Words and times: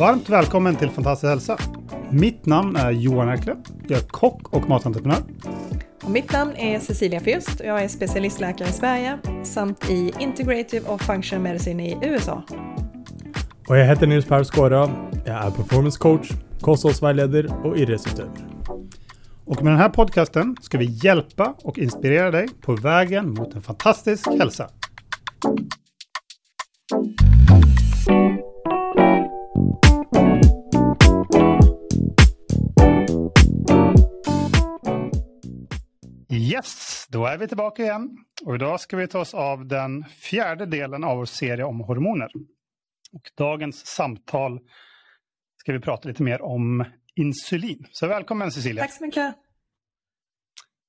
Varmt 0.00 0.28
välkommen 0.28 0.76
till 0.76 0.90
Fantastisk 0.90 1.30
hälsa. 1.30 1.58
Mitt 2.10 2.46
namn 2.46 2.76
är 2.76 2.90
Johan 2.90 3.28
Erkle. 3.28 3.56
Jag 3.88 3.98
är 3.98 4.02
kock 4.02 4.54
och 4.54 4.68
matentreprenör. 4.68 5.18
Och 6.02 6.10
mitt 6.10 6.32
namn 6.32 6.56
är 6.56 6.78
Cecilia 6.78 7.20
Fürst 7.20 7.60
och 7.60 7.66
jag 7.66 7.84
är 7.84 7.88
specialistläkare 7.88 8.68
i 8.68 8.72
Sverige 8.72 9.18
samt 9.44 9.90
i 9.90 10.12
Integrative 10.18 10.88
och 10.88 11.00
Functional 11.00 11.42
Medicine 11.42 11.86
i 11.86 11.98
USA. 12.02 12.42
Och 13.68 13.78
jag 13.78 13.86
heter 13.86 14.06
Nils 14.06 14.24
Per 14.24 14.44
Skåra. 14.44 14.90
Jag 15.24 15.46
är 15.46 15.50
performance 15.50 15.98
coach, 15.98 16.30
kosthållsvägledare 16.60 17.48
och 17.64 17.76
idrottsutövare. 17.76 18.32
Och 19.44 19.62
med 19.62 19.72
den 19.72 19.80
här 19.80 19.88
podcasten 19.88 20.56
ska 20.60 20.78
vi 20.78 20.98
hjälpa 21.02 21.54
och 21.62 21.78
inspirera 21.78 22.30
dig 22.30 22.48
på 22.60 22.74
vägen 22.74 23.34
mot 23.34 23.54
en 23.54 23.62
fantastisk 23.62 24.28
hälsa. 24.38 24.70
Då 37.12 37.26
är 37.26 37.38
vi 37.38 37.48
tillbaka 37.48 37.82
igen. 37.82 38.16
Och 38.44 38.54
idag 38.54 38.80
ska 38.80 38.96
vi 38.96 39.08
ta 39.08 39.20
oss 39.20 39.34
av 39.34 39.66
den 39.66 40.04
fjärde 40.04 40.66
delen 40.66 41.04
av 41.04 41.16
vår 41.16 41.24
serie 41.24 41.64
om 41.64 41.80
hormoner. 41.80 42.30
Och 43.12 43.30
dagens 43.36 43.86
samtal 43.86 44.60
ska 45.56 45.72
vi 45.72 45.80
prata 45.80 46.08
lite 46.08 46.22
mer 46.22 46.42
om 46.42 46.84
insulin. 47.14 47.86
Så 47.90 48.06
välkommen 48.06 48.52
Cecilia. 48.52 48.84
Tack 48.84 48.92
så 48.92 49.04
mycket. 49.04 49.34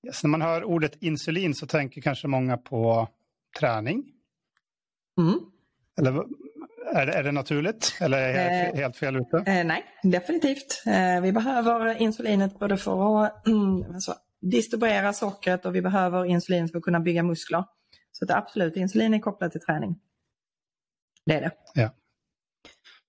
Yes, 0.07 0.23
när 0.23 0.29
man 0.29 0.41
hör 0.41 0.63
ordet 0.63 1.03
insulin 1.03 1.55
så 1.55 1.67
tänker 1.67 2.01
kanske 2.01 2.27
många 2.27 2.57
på 2.57 3.09
träning. 3.59 4.03
Mm. 5.19 5.39
Eller 5.99 6.23
är 6.95 7.05
det, 7.05 7.13
är 7.13 7.23
det 7.23 7.31
naturligt 7.31 7.97
eller 8.01 8.17
är 8.17 8.33
jag 8.33 8.69
Eh, 8.69 8.75
helt 8.75 8.97
fel 8.97 9.15
ute? 9.15 9.37
Eh, 9.37 9.65
nej, 9.65 9.85
definitivt. 10.03 10.83
Eh, 10.85 11.21
vi 11.21 11.31
behöver 11.31 12.01
insulinet 12.01 12.59
både 12.59 12.77
för 12.77 13.23
att 13.25 13.47
mm, 13.47 13.93
alltså, 13.93 14.15
distribuera 14.41 15.13
sockret 15.13 15.65
och 15.65 15.75
vi 15.75 15.81
behöver 15.81 16.25
insulin 16.25 16.67
för 16.67 16.77
att 16.77 16.83
kunna 16.83 16.99
bygga 16.99 17.23
muskler. 17.23 17.63
Så 18.11 18.25
det 18.25 18.33
är 18.33 18.37
absolut, 18.37 18.75
insulin 18.75 19.13
är 19.13 19.19
kopplat 19.19 19.51
till 19.51 19.61
träning. 19.61 19.99
Det 21.25 21.33
är 21.35 21.41
det. 21.41 21.91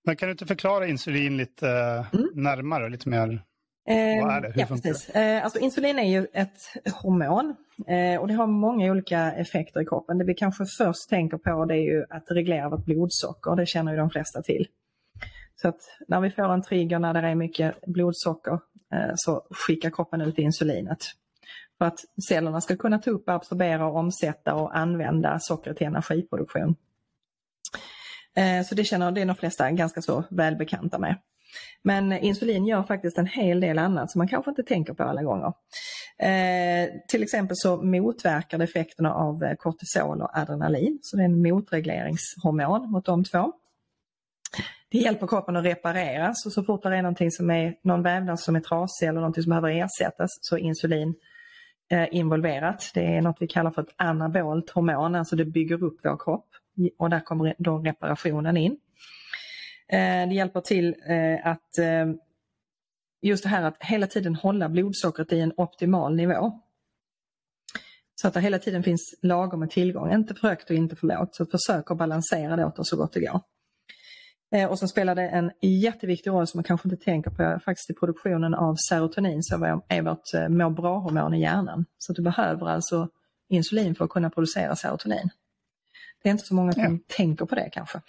Men 0.05 0.17
kan 0.17 0.27
du 0.29 0.33
inte 0.33 0.47
förklara 0.47 0.87
insulin 0.87 1.37
lite 1.37 1.69
Mm. 2.13 2.29
närmare, 2.35 2.89
lite 2.89 3.09
mer? 3.09 3.43
Eh, 3.89 4.25
Vad 4.25 4.35
är 4.37 4.41
det? 4.41 4.53
Hur 4.53 4.61
ja, 4.61 4.67
funkar 4.67 4.89
det? 4.89 4.93
precis. 4.95 5.11
Eh, 5.11 5.45
alltså 5.45 5.59
insulin 5.59 5.99
är 5.99 6.09
ju 6.21 6.27
ett 6.33 6.59
hormon 7.03 7.57
eh, 7.87 8.21
och 8.21 8.29
det 8.29 8.35
har 8.35 8.47
många 8.47 8.91
olika 8.91 9.33
effekter 9.33 9.81
i 9.81 9.85
kroppen. 9.87 10.19
Det 10.19 10.25
vi 10.25 10.35
kanske 10.35 10.65
först 10.79 11.09
tänker 11.09 11.39
på 11.39 11.65
det 11.65 11.75
är 11.75 11.83
ju 11.93 12.05
att 12.11 12.31
reglera 12.31 12.69
vårt 12.69 12.85
blodsocker, 12.85 13.57
det 13.57 13.67
känner 13.67 13.93
ju 13.93 13.99
de 13.99 14.11
flesta 14.11 14.43
till. 14.43 14.67
Så 15.55 15.69
att 15.69 15.81
när 16.09 16.21
vi 16.21 16.31
får 16.31 16.53
en 16.53 16.63
trigger 16.63 16.99
när 16.99 17.15
det 17.15 17.29
är 17.29 17.35
mycket 17.35 17.81
blodsocker 17.87 18.59
så 19.15 19.47
skickar 19.51 19.91
kroppen 19.91 20.21
ut 20.21 20.39
insulinet. 20.39 20.99
För 21.83 21.87
att 21.87 22.05
cellerna 22.29 22.61
ska 22.61 22.77
kunna 22.77 22.99
ta 22.99 23.11
upp, 23.11 23.29
absorbera, 23.29 23.87
och 23.87 23.97
omsätta 23.97 24.55
och 24.55 24.77
använda 24.77 25.39
sockret 25.41 25.77
till 25.77 25.87
energiproduktion. 25.87 26.77
Eh, 28.37 28.67
så 28.67 28.75
det 28.75 28.85
känner 28.85 29.13
det 29.13 29.21
är 29.21 29.27
de 29.27 29.37
flesta 29.37 29.71
ganska 29.71 30.03
så 30.03 30.25
välbekanta 30.31 30.99
med. 30.99 31.17
Men 31.83 32.13
insulin 32.13 32.67
gör 32.67 32.83
faktiskt 32.83 33.19
en 33.19 33.27
hel 33.27 33.61
del 33.61 33.79
annat 33.79 34.11
som 34.11 34.19
man 34.19 34.29
kanske 34.29 34.51
inte 34.51 34.63
tänker 34.63 34.95
på 34.95 35.03
alla 35.03 35.23
gånger. 35.23 35.53
Eh, 36.19 36.89
till 37.09 37.23
exempel 37.23 37.57
så 37.57 37.77
motverkar 37.77 38.59
det 38.59 38.65
effekterna 38.65 39.15
av 39.15 39.45
eh, 39.45 39.55
kortisol 39.55 40.23
och 40.23 40.39
adrenalin, 40.39 40.99
så 41.03 41.17
det 41.17 41.23
är 41.23 41.27
en 41.27 41.43
motregleringshormon 41.43 42.91
mot 42.91 43.05
de 43.05 43.25
två. 43.25 43.53
Det 44.91 44.99
hjälper 44.99 45.27
kroppen 45.27 45.57
att 45.57 45.65
reparera, 45.65 46.33
så 46.35 46.51
så 46.51 46.63
fort 46.63 46.83
det 46.83 46.97
är 46.97 47.03
någonting 47.03 47.31
som 47.31 47.51
är, 47.51 47.75
någon 47.83 48.03
vävnad 48.03 48.41
som 48.41 48.57
är 48.57 48.61
trasig 48.61 49.09
eller 49.09 49.21
någonting 49.21 49.43
som 49.43 49.51
behöver 49.51 49.71
ersättas 49.71 50.31
så 50.41 50.57
är 50.57 50.61
insulin 50.61 51.09
eh, 51.09 51.15
Eh, 51.93 52.09
involverat. 52.11 52.91
Det 52.95 53.17
är 53.17 53.23
något 53.23 53.37
vi 53.41 53.47
kallar 53.47 53.71
för 53.71 53.83
ett 53.83 53.95
anabolt 53.97 54.71
hormon, 54.71 55.15
alltså 55.15 55.37
det 55.37 55.45
bygger 55.45 55.83
upp 55.83 56.01
vår 56.03 56.17
kropp 56.25 56.47
och 56.99 57.11
där 57.11 57.21
kommer 57.21 57.55
då 57.59 57.79
reparationen 57.79 58.57
in. 58.57 58.77
Eh, 59.89 60.29
det 60.29 60.35
hjälper 60.35 60.61
till 60.61 60.97
eh, 61.07 61.47
att 61.47 61.79
just 63.23 63.43
det 63.43 63.49
här 63.49 63.63
att 63.63 63.77
hela 63.81 64.07
tiden 64.07 64.35
hålla 64.35 64.69
blodsockret 64.69 65.33
i 65.33 65.41
en 65.41 65.53
optimal 65.57 66.15
nivå. 66.15 66.61
Så 68.15 68.29
att 68.29 68.35
det 68.35 68.41
hela 68.41 68.59
tiden 68.59 68.83
finns 68.83 69.15
lagom 69.23 69.61
med 69.61 69.71
tillgång, 69.71 70.13
inte 70.13 70.35
för 70.35 70.49
högt 70.49 70.71
och 70.71 70.77
inte 70.77 70.97
för 70.97 71.07
lågt. 71.07 71.35
Så 71.35 71.47
försök 71.47 71.91
att 71.91 71.99
balansera 71.99 72.57
det 72.57 72.65
åt 72.65 72.79
oss 72.79 72.89
så 72.89 72.97
gott 72.97 73.13
det 73.13 73.21
går. 73.21 73.41
Eh, 74.53 74.71
Och 74.71 74.79
så 74.79 74.89
spelar 74.89 75.15
det 75.15 75.29
en 75.29 75.51
jätteviktig 75.61 76.31
roll 76.31 76.47
som 76.47 76.59
man 76.59 76.65
kanske 76.65 76.89
inte 76.89 77.05
tänker 77.05 77.31
på 77.31 77.61
faktiskt 77.65 77.91
i 77.91 77.95
produktionen 77.95 78.55
av 78.55 78.77
serotonin 78.77 79.43
som 79.43 79.63
är 79.89 80.03
vårt 80.03 80.35
eh, 80.35 80.49
må 80.49 80.71
bra-hormon 80.71 81.35
i 81.35 81.41
hjärnan. 81.41 81.85
Så 81.99 82.13
du 82.13 82.23
behöver 82.23 82.67
alltså 82.69 83.09
insulin 83.49 83.95
för 83.95 84.05
att 84.05 84.11
kunna 84.11 84.31
producera 84.31 84.77
serotonin. 84.77 85.29
Det 86.23 86.29
är 86.29 86.33
inte 86.33 86.45
så 86.47 86.55
många 86.55 86.73
som 86.73 86.83
Ja. 86.83 87.15
tänker 87.17 87.45
på 87.47 87.55
det 87.55 87.69
kanske. 87.73 88.01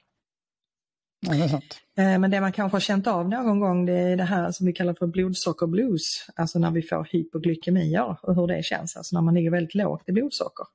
Ja, 1.25 1.33
det 1.95 2.01
är. 2.01 2.13
Eh, 2.13 2.19
Men 2.19 2.31
det 2.31 2.41
man 2.41 2.51
kanske 2.51 2.75
har 2.75 2.79
känt 2.79 3.07
av 3.07 3.29
någon 3.29 3.59
gång 3.59 3.85
det 3.85 3.93
är 3.93 4.17
det 4.17 4.23
här 4.23 4.51
som 4.51 4.65
vi 4.65 4.73
kallar 4.73 4.93
för 4.93 5.07
blodsockerblues. 5.07 6.01
Alltså 6.35 6.59
när 6.59 6.71
vi 6.71 6.81
får 6.81 7.07
hypoglykemier 7.11 8.17
och 8.25 8.35
hur 8.35 8.47
det 8.47 8.63
känns, 8.65 8.97
alltså 8.97 9.15
när 9.15 9.21
man 9.21 9.33
ligger 9.33 9.51
väldigt 9.51 9.75
lågt 9.75 10.09
i 10.09 10.11
blodsocker. 10.11 10.65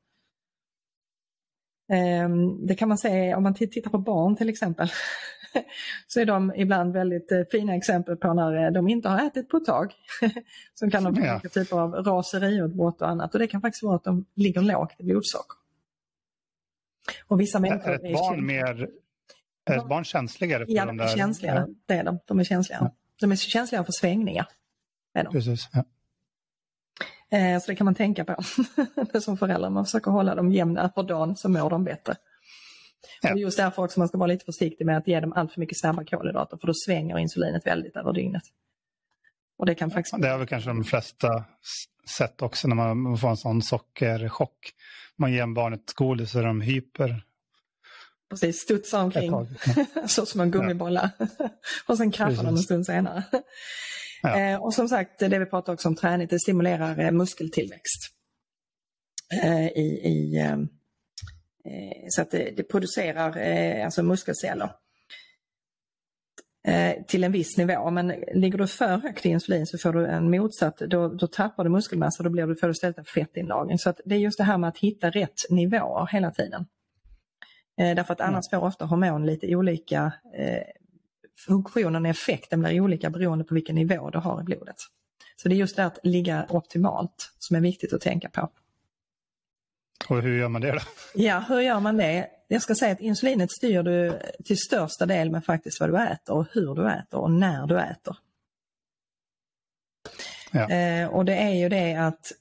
Ehm, 1.89 2.67
Det 2.67 2.75
kan 2.75 2.89
man 2.89 2.99
se 2.99 3.35
om 3.35 3.43
man 3.43 3.55
tittar 3.55 3.91
på 3.91 3.99
barn 3.99 4.37
till 4.37 4.49
exempel. 4.49 4.89
Så 6.07 6.21
är 6.21 6.27
de 6.27 6.53
ibland 6.57 6.93
väldigt 6.93 7.33
eh, 7.33 7.41
fina 7.51 7.75
exempel 7.77 8.17
på 8.17 8.35
när 8.35 8.65
eh, 8.67 8.73
de 8.73 8.89
inte 8.89 9.09
har 9.09 9.27
ätit 9.27 9.49
på 9.49 9.57
ett 9.57 9.65
tag. 9.65 9.93
Som 10.75 10.91
kan 10.91 11.07
ha 11.07 11.13
Ja. 11.25 11.33
olika 11.35 11.49
typer 11.49 11.77
av 11.77 11.93
raseriutbrott 11.95 13.03
och 13.03 13.09
annat. 13.09 13.33
Och 13.35 13.39
det 13.41 13.47
kan 13.47 13.61
faktiskt 13.61 13.83
vara 13.83 13.97
att 13.97 14.05
de 14.05 14.25
ligger 14.35 14.61
lågt 14.63 14.95
i 14.99 15.03
blodsocker. 15.05 15.57
Och 17.27 17.41
vissa 17.41 17.59
människor 17.59 17.91
Är 17.91 17.95
ett 17.95 18.13
barn 18.13 18.47
mer... 18.47 18.89
Är 19.71 19.77
ett 19.79 19.89
barn 19.89 20.05
känsligare 20.05 20.67
för 20.67 20.73
Ja, 20.73 20.87
de 20.87 20.97
de 20.97 21.05
är 21.05 21.17
känsligare. 21.17 21.67
Det 21.87 21.95
är 21.95 22.05
de. 22.05 22.19
De 22.27 22.41
är 22.41 22.45
känsligare. 22.45 22.91
De 23.21 23.33
är 23.33 23.37
känsligare 23.37 23.85
för 23.85 23.93
svängningar. 23.93 24.47
Är 25.15 25.25
de. 25.25 25.33
Precis. 25.33 25.69
Ja. 25.73 25.85
Eh, 27.31 27.61
så 27.61 27.67
det 27.67 27.77
kan 27.77 27.85
man 27.85 27.95
tänka 27.95 28.25
på. 28.25 28.37
Som 29.21 29.37
förälder, 29.37 29.71
man 29.71 29.85
försöker 29.85 30.11
hålla 30.11 30.35
dem 30.35 30.53
jämna 30.53 30.91
för 30.95 31.03
dagen 31.03 31.37
så 31.37 31.49
mår 31.49 31.71
de 31.71 31.85
bättre. 31.85 32.15
Ja. 33.23 33.33
Och 33.33 33.39
är 33.39 33.41
just 33.41 33.57
därför 33.57 33.85
också 33.85 34.01
man 34.01 34.09
ska 34.09 34.19
vara 34.19 34.27
lite 34.27 34.45
försiktig 34.45 34.87
med 34.87 34.97
att 34.97 35.09
ge 35.09 35.21
dem 35.21 35.33
allt 35.33 35.53
för 35.53 35.61
mycket 35.61 35.81
snabba 35.81 36.05
kolhydrater 36.05 36.57
för 36.57 36.67
då 36.67 36.73
svänger 36.75 37.19
insulinet 37.19 37.67
väldigt 37.67 37.97
över 37.97 38.13
dygnet. 38.13 38.43
Och 39.59 39.67
det 39.67 39.75
kan 39.75 39.91
faktiskt... 39.91 40.23
Det 40.23 40.29
har 40.29 40.39
väl 40.39 40.47
kanske 40.47 40.71
de 40.71 40.85
flesta 40.85 41.45
sett 42.19 42.43
också 42.43 42.69
när 42.69 42.77
man 42.77 43.19
får 43.19 43.29
en 43.29 43.37
sån 43.37 43.63
sockerchock. 43.63 44.73
Man 45.17 45.33
ger 45.33 45.47
barnet 45.55 45.95
godis 45.95 46.31
så 46.31 46.39
är 46.39 46.45
de 46.45 46.61
hyper 46.61 47.25
Precis, 48.31 48.61
studsa 48.61 48.99
ett 48.99 49.05
omkring 49.05 49.33
så 50.07 50.27
som 50.27 50.41
en 50.41 50.51
gummibolla. 50.51 51.11
och 51.87 51.97
sen 51.97 52.11
kraschar 52.11 52.45
de 52.45 52.47
en 52.47 52.59
stund 52.59 52.87
senare. 52.87 53.25
Ja. 54.23 54.41
Eh, 54.41 54.63
och 54.63 54.75
som 54.75 54.89
sagt, 54.89 55.19
det 55.19 55.39
vi 55.39 55.47
pratar 55.47 55.73
också 55.73 55.89
om 55.89 55.97
träning, 55.97 56.27
det 56.27 56.41
stimulerar 56.41 56.99
eh, 56.99 57.11
muskeltillväxt. 57.11 58.19
Eh, 59.33 59.67
i, 59.67 60.01
i, 60.05 60.37
eh, 60.39 60.53
eh, 60.53 62.07
så 62.09 62.23
att 62.23 62.31
det, 62.31 62.51
det 62.57 62.63
producerar 62.63 63.39
alltså 63.85 64.03
muskelceller. 64.03 64.71
Till 67.07 67.25
en 67.25 67.33
viss 67.33 67.57
nivå, 67.57 67.91
men 67.91 68.09
ligger 68.35 68.59
du 68.59 68.67
för 68.67 68.97
högt 68.97 69.27
i 69.27 69.29
insulin 69.29 69.67
så 69.67 69.79
får 69.79 69.93
du 69.93 70.07
en 70.07 70.31
motsatt, 70.31 70.79
då, 70.79 71.09
då 71.09 71.27
tappar 71.27 71.65
du 71.65 71.71
muskelmassa 71.71 72.21
och 72.21 72.25
då 72.25 72.31
blir 72.31 72.47
du, 72.47 72.57
får 72.57 72.67
du 72.67 72.71
istället 72.71 72.99
en 72.99 73.05
fettinlagring. 73.05 73.79
Så 73.79 73.95
det 74.05 74.15
är 74.15 74.19
just 74.19 74.39
det 74.39 74.45
här 74.45 74.59
med 74.59 74.69
att 74.69 74.79
hitta 74.79 75.11
rätt 75.11 75.51
nivåer 75.51 76.09
hela 76.13 76.31
tiden. 76.31 76.67
Eh, 77.81 77.95
därför 77.95 78.13
att 78.13 78.21
annars 78.21 78.51
får 78.51 78.65
ofta 78.65 78.85
hormon 78.85 79.27
lite 79.27 79.57
olika 79.57 80.13
eh, 80.39 80.63
funktionen 81.47 82.05
och 82.05 82.11
effekten 82.11 82.61
blir 82.61 82.81
olika 82.81 83.11
beroende 83.11 83.45
på 83.45 83.55
vilken 83.55 83.75
nivå 83.75 84.11
du 84.11 84.19
har 84.19 84.41
i 84.41 84.45
blodet. 84.45 84.77
Så 85.37 85.49
det 85.49 85.55
är 85.55 85.57
just 85.57 85.77
det 85.77 85.85
att 85.85 85.99
ligga 86.03 86.47
optimalt 86.49 87.33
som 87.39 87.57
är 87.57 87.61
viktigt 87.61 87.93
att 87.93 88.01
tänka 88.01 88.29
på. 88.29 88.51
Och 90.09 90.23
hur 90.23 90.39
gör 90.39 90.49
man 90.49 90.61
det 90.63 90.73
då? 90.73 90.81
Ja, 91.15 91.45
hur 91.49 91.61
gör 91.61 91.81
man 91.81 91.97
det? 91.97 92.31
Jag 92.49 92.63
ska 92.63 92.75
säga 92.75 92.93
att 92.93 93.01
insulinet 93.01 93.51
styr 93.53 93.83
du 93.83 94.19
till 94.45 94.59
största 94.59 95.07
del 95.07 95.31
med 95.31 95.45
faktiskt 95.45 95.81
vad 95.81 95.91
du 95.91 95.99
äter 95.99 96.35
och 96.35 96.47
hur 96.53 96.75
du 96.75 96.91
äter 96.91 97.21
och 97.21 97.31
när 97.31 97.67
du 97.67 97.81
äter. 97.81 98.17
Ja. 100.53 100.71
Eh, 100.71 101.09
och 101.09 101.25
det 101.25 101.37
är 101.37 101.55
ju 101.55 101.69
det 101.69 101.95
att 101.95 102.33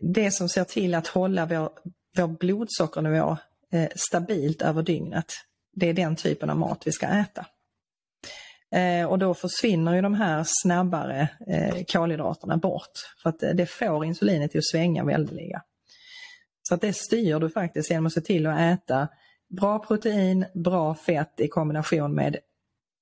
det 0.00 0.30
som 0.30 0.48
ser 0.48 0.64
till 0.64 0.94
att 0.94 1.06
hålla 1.06 1.46
vår, 1.46 1.70
vår 2.16 2.26
blodsockernivå 2.26 3.36
eh, 3.72 3.88
stabilt 3.94 4.62
över 4.62 4.82
dygnet, 4.82 5.32
det 5.72 5.88
är 5.88 5.94
den 5.94 6.16
typen 6.16 6.50
av 6.50 6.56
mat 6.56 6.82
vi 6.86 6.92
ska 6.92 7.06
äta. 7.06 7.46
Eh, 8.74 9.06
och 9.06 9.18
då 9.18 9.34
försvinner 9.34 9.94
ju 9.94 10.02
de 10.02 10.14
här 10.14 10.44
snabbare 10.46 11.28
eh, 11.46 11.84
kolhydraterna 11.88 12.56
bort 12.56 12.92
för 13.22 13.30
att 13.30 13.42
eh, 13.42 13.50
det 13.50 13.66
får 13.66 14.04
insulinet 14.04 14.56
att 14.56 14.64
svänga 14.64 15.04
väldeliga. 15.04 15.62
Så 16.62 16.74
att 16.74 16.80
det 16.80 16.96
styr 16.96 17.40
du 17.40 17.50
faktiskt 17.50 17.90
genom 17.90 18.06
att 18.06 18.12
se 18.12 18.20
till 18.20 18.46
att 18.46 18.60
äta 18.60 19.08
bra 19.48 19.78
protein, 19.78 20.44
bra 20.54 20.94
fett 20.94 21.40
i 21.40 21.48
kombination 21.48 22.14
med 22.14 22.36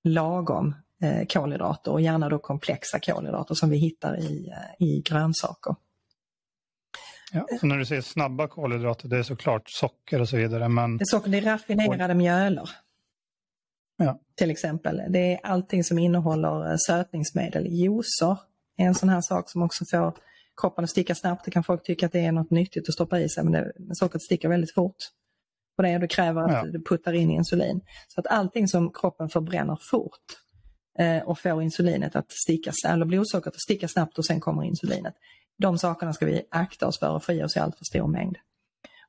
lagom 0.04 0.74
eh, 1.02 1.26
kolhydrater 1.26 1.92
och 1.92 2.00
gärna 2.00 2.28
då 2.28 2.38
komplexa 2.38 2.98
kolhydrater 3.00 3.54
som 3.54 3.70
vi 3.70 3.76
hittar 3.76 4.18
i, 4.18 4.48
eh, 4.48 4.86
i 4.86 5.02
grönsaker. 5.02 5.76
Ja, 7.32 7.46
när 7.62 7.78
du 7.78 7.84
säger 7.84 8.02
snabba 8.02 8.48
kolhydrater, 8.48 9.08
det 9.08 9.18
är 9.18 9.22
såklart 9.22 9.70
socker 9.70 10.20
och 10.20 10.28
så 10.28 10.36
vidare. 10.36 10.68
Men... 10.68 10.96
Det 10.96 11.02
är, 11.02 11.06
socker, 11.06 11.30
det 11.30 11.38
är 11.38 11.42
raffinerade 11.42 12.14
mjöler. 12.14 12.70
Ja. 13.96 14.20
Till 14.34 14.50
exempel. 14.50 15.02
Det 15.08 15.32
är 15.34 15.40
allting 15.42 15.84
som 15.84 15.98
innehåller 15.98 16.70
eh, 16.70 16.76
sötningsmedel. 16.86 17.66
Juicer 17.66 18.38
är 18.76 18.84
en 18.86 18.94
sån 18.94 19.08
här 19.08 19.20
sak 19.20 19.50
som 19.50 19.62
också 19.62 19.84
får 19.90 20.14
kroppen 20.60 20.84
att 20.84 20.90
sticka 20.90 21.14
snabbt. 21.14 21.44
Det 21.44 21.50
kan 21.50 21.64
folk 21.64 21.82
tycka 21.82 22.06
att 22.06 22.12
det 22.12 22.20
är 22.24 22.32
något 22.32 22.50
nyttigt 22.50 22.88
att 22.88 22.94
stoppa 22.94 23.20
i 23.20 23.28
sig 23.28 23.44
men, 23.44 23.52
det, 23.52 23.72
men 23.78 23.94
sockret 23.96 24.22
sticker 24.22 24.48
väldigt 24.48 24.74
fort. 24.74 24.96
Och 25.76 25.82
det, 25.82 25.94
och 25.94 26.00
det 26.00 26.08
kräver 26.08 26.42
att 26.42 26.52
Ja. 26.52 26.72
du 26.72 26.84
puttar 26.84 27.12
in 27.12 27.30
insulin. 27.30 27.80
Så 28.08 28.20
att 28.20 28.26
allting 28.26 28.68
som 28.68 28.92
kroppen 28.92 29.28
förbränner 29.28 29.78
fort 29.90 30.24
eh, 30.98 31.22
och 31.22 31.38
får 31.38 31.62
insulinet 31.62 32.16
att 32.16 32.32
sticka, 32.32 32.72
eller 32.86 33.06
blodsockret 33.06 33.54
att 33.54 33.60
sticka 33.60 33.88
snabbt 33.88 34.18
och 34.18 34.26
sen 34.26 34.40
kommer 34.40 34.62
insulinet. 34.64 35.14
De 35.58 35.78
sakerna 35.78 36.12
ska 36.12 36.26
vi 36.26 36.42
akta 36.50 36.86
oss 36.86 36.98
för 36.98 37.16
att 37.16 37.24
få 37.24 37.32
i 37.32 37.42
oss 37.44 37.56
i 37.56 37.58
allt 37.60 37.76
för 37.78 37.84
stor 37.84 38.06
mängd. 38.08 38.36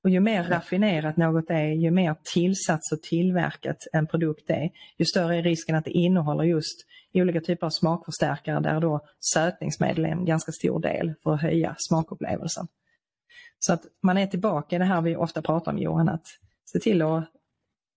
Och 0.07 0.11
ju 0.11 0.19
mer 0.19 0.43
raffinerat 0.43 1.17
något 1.17 1.49
är, 1.49 1.67
ju 1.67 1.91
mer 1.91 2.15
tillsats 2.33 2.91
och 2.91 3.01
tillverkat 3.01 3.77
en 3.93 4.07
produkt 4.07 4.49
är, 4.49 4.69
ju 4.97 5.05
större 5.05 5.37
är 5.37 5.43
risken 5.43 5.75
att 5.75 5.85
det 5.85 5.91
innehåller 5.91 6.43
just 6.43 6.85
olika 7.13 7.41
typer 7.41 7.65
av 7.65 7.69
smakförstärkare 7.69 8.59
där 8.59 8.79
då 8.79 9.05
sötningsmedel 9.33 10.05
är 10.05 10.09
en 10.09 10.25
ganska 10.25 10.51
stor 10.51 10.79
del 10.79 11.13
för 11.23 11.33
att 11.33 11.41
höja 11.41 11.75
smakupplevelsen. 11.77 12.67
Så 13.59 13.73
att 13.73 13.81
man 14.03 14.17
är 14.17 14.27
tillbaka 14.27 14.75
i 14.75 14.79
det 14.79 14.85
här 14.85 15.01
vi 15.01 15.15
ofta 15.15 15.41
pratar 15.41 15.71
om 15.71 15.77
Johan, 15.77 16.09
att 16.09 16.25
se 16.65 16.79
till 16.79 17.01
att 17.01 17.31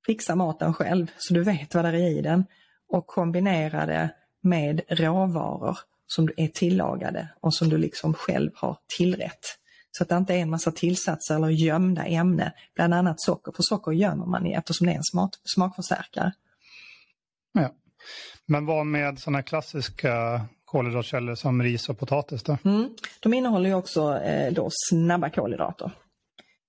fixa 0.07 0.35
maten 0.35 0.75
själv 0.75 1.11
så 1.19 1.35
du 1.35 1.43
vet 1.43 1.75
vad 1.75 1.85
det 1.85 2.01
är 2.01 2.19
i 2.19 2.23
den 2.23 2.45
och 2.89 3.07
kombinera 3.07 3.87
det 3.87 4.11
med 4.41 4.81
råvaror 4.89 5.79
som 6.07 6.29
är 6.37 6.49
tillagade 6.49 7.29
och 7.41 7.55
som 7.55 7.69
du 7.69 7.79
liksom 7.79 8.15
själv 8.15 8.51
har 8.55 8.79
tillrätt. 8.97 9.60
Så 9.91 10.03
att 10.03 10.09
det 10.09 10.17
inte 10.17 10.35
är 10.35 10.39
en 10.39 10.51
massa 10.51 10.73
tillsatser 10.73 11.35
eller 11.35 11.49
gömda 11.49 12.05
ämne, 12.05 12.53
bland 12.75 12.95
annat 12.95 13.21
socker, 13.21 13.53
för 13.53 13.63
socker 13.63 13.93
gömmer 13.93 14.27
man 14.27 14.47
i 14.47 14.53
eftersom 14.53 14.87
det 14.87 14.93
är 14.93 14.97
en 14.97 15.05
smak, 15.05 15.35
smakförstärkare. 15.45 16.33
Ja. 17.53 17.75
Men 18.47 18.67
vad 18.67 18.87
med 18.87 19.19
sådana 19.19 19.43
klassiska 19.43 20.41
kolhydratkällor 20.65 21.35
som 21.35 21.63
ris 21.63 21.89
och 21.89 21.99
potatis 21.99 22.43
då? 22.43 22.59
Mm. 22.65 22.97
De 23.21 23.35
innehåller 23.35 23.69
ju 23.69 23.75
också 23.75 24.19
eh, 24.19 24.53
då 24.53 24.69
snabba 24.91 25.31
kolhydrater. 25.31 25.93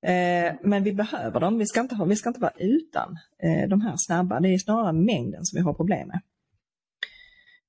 Eh, 0.05 0.53
men 0.63 0.83
vi 0.83 0.93
behöver 0.93 1.39
dem, 1.39 1.57
vi 1.57 1.65
ska 1.65 1.79
inte, 1.79 1.95
ha, 1.95 2.05
vi 2.05 2.15
ska 2.15 2.29
inte 2.29 2.41
vara 2.41 2.53
utan 2.57 3.17
eh, 3.43 3.69
de 3.69 3.81
här 3.81 3.93
snabba, 3.97 4.39
det 4.39 4.53
är 4.53 4.57
snarare 4.57 4.93
mängden 4.93 5.45
som 5.45 5.57
vi 5.57 5.63
har 5.63 5.73
problem 5.73 6.07
med. 6.07 6.21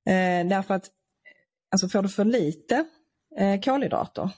Eh, 0.06 0.48
därför 0.48 0.74
att 0.74 0.90
alltså 1.70 1.88
får 1.88 2.02
du 2.02 2.08
för 2.08 2.24
lite 2.24 2.84
eh, 3.38 3.60
kolhydrater 3.60 4.30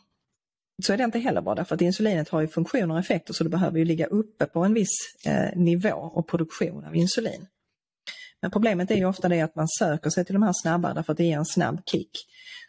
så 0.83 0.93
är 0.93 0.97
det 0.97 1.05
inte 1.05 1.19
heller 1.19 1.41
bra 1.41 1.55
därför 1.55 1.75
att 1.75 1.81
insulinet 1.81 2.29
har 2.29 2.41
ju 2.41 2.49
funktioner 2.49 2.95
och 2.95 3.01
effekter 3.01 3.33
så 3.33 3.45
du 3.45 3.51
behöver 3.51 3.79
ju 3.79 3.85
ligga 3.85 4.07
uppe 4.07 4.47
på 4.47 4.65
en 4.65 4.75
viss 4.75 4.99
eh, 5.27 5.57
nivå 5.57 5.95
och 5.95 6.29
produktion 6.29 6.85
av 6.85 6.97
insulin. 6.97 7.47
Men 8.43 8.51
problemet 8.51 8.91
är 8.91 8.95
ju 8.95 9.05
ofta 9.05 9.29
det 9.29 9.41
att 9.41 9.55
man 9.55 9.69
söker 9.69 10.11
sig 10.11 10.25
till 10.25 10.33
de 10.33 10.43
här 10.43 10.53
snabba 10.63 10.95
därför 10.95 11.13
att 11.13 11.17
det 11.17 11.25
ger 11.25 11.39
en 11.39 11.45
snabb 11.47 11.83
kick. 11.87 12.11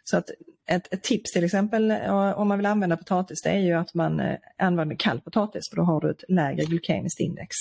Så 0.04 0.16
att 0.16 0.30
ett, 0.68 0.92
ett 0.92 1.02
tips 1.02 1.32
till 1.32 1.44
exempel 1.44 1.90
eh, 1.90 2.38
om 2.38 2.48
man 2.48 2.58
vill 2.58 2.66
använda 2.66 2.96
potatis 2.96 3.42
det 3.42 3.50
är 3.50 3.58
ju 3.60 3.72
att 3.72 3.94
man 3.94 4.20
eh, 4.20 4.36
använder 4.58 4.96
kall 4.96 5.20
potatis 5.20 5.62
för 5.70 5.76
då 5.76 5.82
har 5.82 6.00
du 6.00 6.10
ett 6.10 6.24
lägre 6.28 6.64
glykemiskt 6.64 7.20
index. 7.20 7.54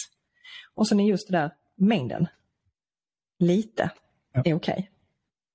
Och 0.74 0.88
sen 0.88 1.00
är 1.00 1.10
just 1.10 1.28
det 1.28 1.38
där 1.38 1.52
mängden, 1.76 2.28
lite, 3.40 3.90
Ja. 4.34 4.42
är 4.46 4.54
okej 4.54 4.92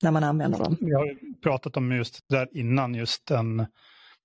när 0.03 0.11
man 0.11 0.25
använder 0.25 0.59
dem. 0.59 0.77
Vi 0.81 0.93
har 0.93 1.17
pratat 1.43 1.77
om 1.77 1.93
just 1.93 2.29
där 2.29 2.49
innan, 2.53 2.95
just 2.95 3.27
den 3.27 3.67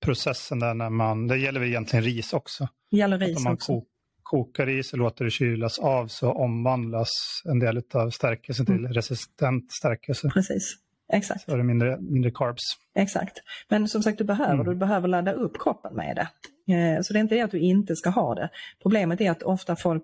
processen 0.04 0.60
där 0.60 0.74
när 0.74 0.90
man, 0.90 1.28
det 1.28 1.38
gäller 1.38 1.60
väl 1.60 1.70
egentligen 1.70 2.06
ris 2.06 2.34
också. 2.34 2.68
Gäller 2.92 3.16
Att 3.16 3.22
ris 3.22 3.38
om 3.38 3.44
man 3.44 3.54
också. 3.54 3.74
ko- 3.74 3.86
kokar 4.24 4.66
ris 4.66 4.94
och 4.94 5.00
låter 5.00 5.26
det 5.26 5.32
kylas 5.32 5.80
av 5.80 6.08
så 6.08 6.32
omvandlas 6.32 7.12
en 7.46 7.60
del 7.60 7.82
av 7.94 8.10
stärkelsen 8.10 8.66
till 8.66 8.76
Mm. 8.76 8.94
resistent 8.94 9.72
stärkelse. 9.72 10.30
Precis, 10.30 10.76
exakt. 11.14 11.42
Så 11.46 11.52
är 11.52 11.58
det 11.58 11.64
mindre, 11.64 11.98
mindre 12.02 12.32
carbs. 12.32 12.62
Exakt. 12.96 13.38
Men 13.70 13.88
som 13.88 14.04
sagt, 14.04 14.18
du 14.18 14.24
behöver, 14.24 14.54
Mm. 14.54 14.66
du 14.66 14.76
behöver 14.76 15.08
ladda 15.08 15.32
upp 15.34 15.60
kroppen 15.60 15.94
med 15.96 16.16
det. 16.16 16.28
Eh, 16.74 17.02
Så 17.02 17.14
det 17.14 17.20
är 17.20 17.22
inte 17.22 17.36
det 17.36 17.42
att 17.42 17.52
du 17.52 17.60
inte 17.60 17.96
ska 17.96 18.10
ha 18.10 18.36
det. 18.36 18.50
Problemet 18.82 19.22
är 19.22 19.32
att 19.32 19.44
ofta 19.44 19.76
folk 19.76 20.04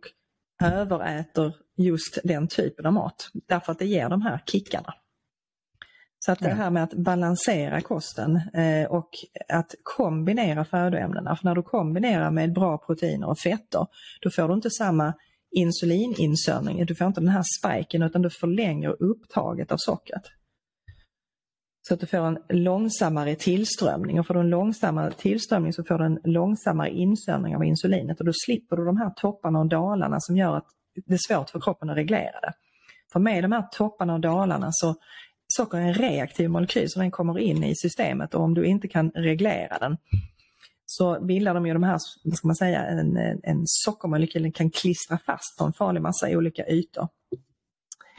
överäter 0.64 1.54
just 1.78 2.20
den 2.24 2.48
typen 2.48 2.86
av 2.86 2.94
mat. 2.94 3.30
Därför 3.48 3.72
att 3.72 3.80
det 3.80 3.86
ger 3.86 4.10
de 4.10 4.22
här 4.22 4.40
kickarna. 4.46 4.94
Så 6.26 6.32
att 6.32 6.40
det 6.40 6.50
här 6.50 6.70
med 6.70 6.84
att 6.84 6.94
balansera 6.94 7.82
kosten 7.82 8.36
eh, 8.54 8.92
och 8.92 9.10
att 9.50 9.76
kombinera 9.84 10.66
födoämnena. 10.66 11.36
För 11.36 11.46
när 11.46 11.56
du 11.56 11.64
kombinerar 11.64 12.32
med 12.32 12.54
bra 12.54 12.78
proteiner 12.78 13.30
och 13.30 13.40
fetter, 13.40 13.88
då 14.22 14.30
får 14.30 14.48
du 14.48 14.54
inte 14.54 14.70
samma 14.70 15.14
insulininsörning. 15.52 16.86
Du 16.86 16.96
får 16.96 17.08
inte 17.08 17.22
den 17.22 17.30
här 17.30 17.44
spiken 17.60 18.04
utan 18.04 18.22
du 18.22 18.30
förlänger 18.30 19.04
upptaget 19.04 19.72
av 19.72 19.78
sockret. 19.78 20.24
Så 21.88 21.94
att 21.94 22.00
du 22.00 22.06
får 22.06 22.18
en 22.18 22.40
långsammare 22.50 23.36
tillströmning 23.36 24.20
och 24.20 24.28
får 24.28 24.34
du 24.34 24.40
en 24.40 24.50
långsammare 24.50 25.12
tillströmning 25.12 25.74
så 25.74 25.84
får 25.84 25.98
du 25.98 26.06
en 26.06 26.20
långsammare 26.24 26.90
insömning 26.90 27.56
av 27.56 27.64
insulinet 27.64 28.20
och 28.20 28.26
då 28.26 28.32
slipper 28.46 28.78
du 28.78 28.86
de 28.86 28.98
här 28.98 29.10
topparna 29.10 29.60
och 29.60 29.70
dalarna 29.70 30.18
som 30.20 30.38
gör 30.38 30.58
att 30.58 30.68
det 31.06 31.14
är 31.14 31.34
svårt 31.34 31.50
för 31.50 31.60
kroppen 31.60 31.90
att 31.90 31.98
reglera 31.98 32.40
det. 32.42 32.54
För 33.14 33.20
med 33.20 33.44
de 33.44 33.52
här 33.52 33.68
topparna 33.72 34.14
och 34.14 34.20
dalarna 34.20 34.68
så 34.72 34.96
socker 35.58 35.78
är 35.78 35.82
en 35.82 35.94
reaktiv 35.94 36.50
molekyl 36.50 36.90
så 36.90 37.00
den 37.00 37.12
kommer 37.12 37.40
in 37.40 37.64
i 37.64 37.76
systemet 37.76 38.34
och 38.34 38.42
om 38.42 38.54
du 38.54 38.66
inte 38.66 38.88
kan 38.88 39.12
reglera 39.12 39.78
den 39.80 39.98
så 40.86 41.22
bildar 41.22 41.54
de 41.54 41.68
ju 41.68 41.74
de 41.74 41.84
här, 41.84 41.98
vad 42.24 42.38
ska 42.38 42.48
man 42.48 42.56
säga, 42.56 42.86
en, 42.86 43.18
en 43.44 43.62
sockermolekyl 43.66 44.44
den 44.44 44.52
kan 44.52 44.72
klistra 44.72 45.18
fast 45.26 45.58
på 45.58 45.66
en 45.66 45.74
farlig 45.74 46.02
massa 46.02 46.30
olika 46.30 46.68
ytor. 46.68 47.08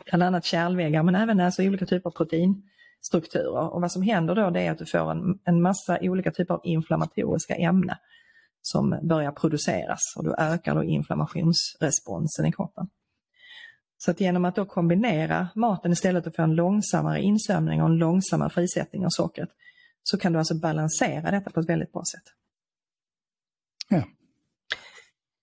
Bland 0.07 0.23
annat 0.23 0.45
kärlväggar 0.45 1.03
men 1.03 1.15
även 1.15 1.41
alltså 1.41 1.63
olika 1.63 1.87
typer 1.87 2.11
av 2.11 2.15
proteinstrukturer. 2.15 3.75
Och 3.75 3.81
vad 3.81 3.93
som 3.93 4.03
händer 4.03 4.35
då 4.35 4.51
det 4.51 4.61
är 4.61 4.71
att 4.71 4.79
du 4.79 4.87
får 4.87 5.11
en, 5.11 5.39
en 5.45 5.63
massa 5.63 5.99
olika 6.01 6.31
typer 6.31 6.55
av 6.55 6.61
inflammatoriska 6.65 7.57
ämnen 7.57 7.97
som 8.63 8.99
börjar 9.03 9.33
produceras 9.33 10.01
och 10.17 10.25
då 10.25 10.35
ökar 10.39 10.75
då 10.75 10.85
inflammationsresponsen 10.85 12.47
i 12.47 12.53
kroppen. 12.53 12.89
Så 14.05 14.11
att 14.11 14.21
genom 14.21 14.45
att 14.45 14.57
då 14.57 14.65
kombinera 14.65 15.49
maten 15.55 15.93
istället 15.93 16.27
och 16.27 16.35
få 16.35 16.43
en 16.43 16.55
långsammare 16.55 17.23
insömning 17.23 17.83
och 17.83 17.89
en 17.89 17.97
långsammare 17.97 18.51
frisättning 18.51 19.07
av 19.07 19.09
sockret 19.11 19.49
så 20.03 20.19
kan 20.19 20.33
du 20.33 20.39
alltså 20.39 20.55
balansera 20.55 21.31
detta 21.31 21.51
på 21.51 21.61
ett 21.61 21.69
väldigt 21.69 21.93
bra 21.93 22.03
sätt. 22.13 22.23
Ja. 23.89 24.03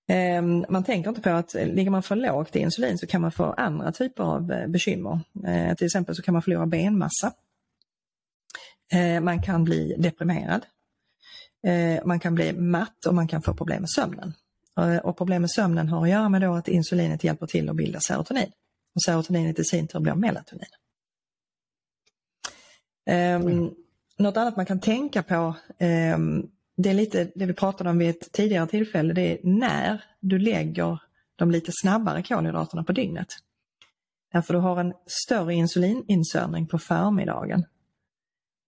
Ehm, 0.08 0.66
Man 0.70 0.84
tänker 0.84 1.10
inte 1.10 1.22
på 1.22 1.30
att 1.30 1.56
eh, 1.56 1.68
ligger 1.68 1.92
man 1.92 2.04
för 2.04 2.16
lågt 2.16 2.56
i 2.56 2.60
insulin 2.60 2.98
så 2.98 3.08
kan 3.08 3.22
man 3.22 3.32
få 3.32 3.44
andra 3.44 3.92
typer 3.92 4.24
av 4.24 4.51
eh, 4.51 4.68
bekymmer. 4.68 5.20
Eh, 5.48 5.75
Till 5.75 5.86
exempel 5.86 6.16
så 6.16 6.22
kan 6.22 6.34
man 6.34 6.42
förlora 6.42 6.66
benmassa. 6.66 7.34
Man 9.22 9.42
kan 9.42 9.63
bli 9.63 9.96
deprimerad. 9.98 10.66
Man 12.04 12.20
kan 12.20 12.36
bli 12.36 12.54
matt 12.54 13.06
och 13.06 13.16
man 13.16 13.28
kan 13.28 13.42
få 13.42 13.54
problem 13.54 13.82
med 13.82 13.89
sömnen. 13.89 14.34
Eh, 14.79 14.98
Och 14.98 15.17
problem 15.17 15.41
med 15.41 15.51
sömnen 15.51 15.88
har 15.89 16.03
att 16.03 16.09
göra 16.09 16.29
med 16.29 16.43
att 16.43 16.67
insulinet 16.67 17.24
hjälper 17.24 17.48
till 17.48 17.69
att 17.69 17.75
bilda 17.75 18.00
serotonin. 18.00 18.51
Och 18.95 19.01
serotoninet 19.01 19.59
i 19.59 19.63
sin 19.63 19.88
tur 19.88 20.00
blir 20.00 20.15
melatonin. 20.15 20.65
Um, 23.09 23.75
Något 24.17 24.38
annat 24.38 24.57
man 24.57 24.65
kan 24.65 24.79
tänka 24.79 25.24
på, 25.24 25.55
ehm, 25.77 26.48
det 26.77 26.89
är 26.89 26.93
lite 26.93 27.31
det 27.36 27.45
vi 27.45 27.53
pratade 27.53 27.89
om 27.89 27.98
vid 27.98 28.09
ett 28.09 28.31
tidigare 28.31 28.67
tillfälle, 28.67 29.13
det 29.13 29.21
är 29.21 29.39
när 29.43 30.03
du 30.19 30.39
lägger 30.39 31.00
de 31.36 31.51
lite 31.51 31.71
snabbare 31.81 32.24
kolhydraterna 32.24 32.83
på 32.83 32.91
dygnet. 32.91 33.27
Därför 34.33 34.53
du 34.53 34.59
har 34.59 34.79
en 34.79 34.93
större 35.05 35.53
insulininsörning 35.53 36.67
på 36.67 36.79
förmiddagen. 36.79 37.65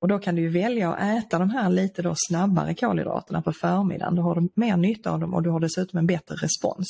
Och 0.02 0.08
då 0.08 0.20
kan 0.20 0.36
du 0.36 0.50
välja 0.50 0.94
att 0.94 1.26
äta 1.26 1.40
de 1.40 1.50
här 1.50 1.70
lite 1.70 2.02
då 2.02 2.14
snabbare 2.18 2.74
kolhydraterna 2.74 3.42
på 3.42 3.54
förmiddagen. 3.54 4.16
Då 4.16 4.22
har 4.22 4.36
du 4.36 4.50
mer 4.54 4.78
nytta 4.78 5.12
av 5.12 5.20
dem 5.20 5.34
och 5.34 5.44
du 5.44 5.50
har 5.50 5.60
dessutom 5.60 6.00
en 6.00 6.08
bättre 6.08 6.36
respons. 6.36 6.88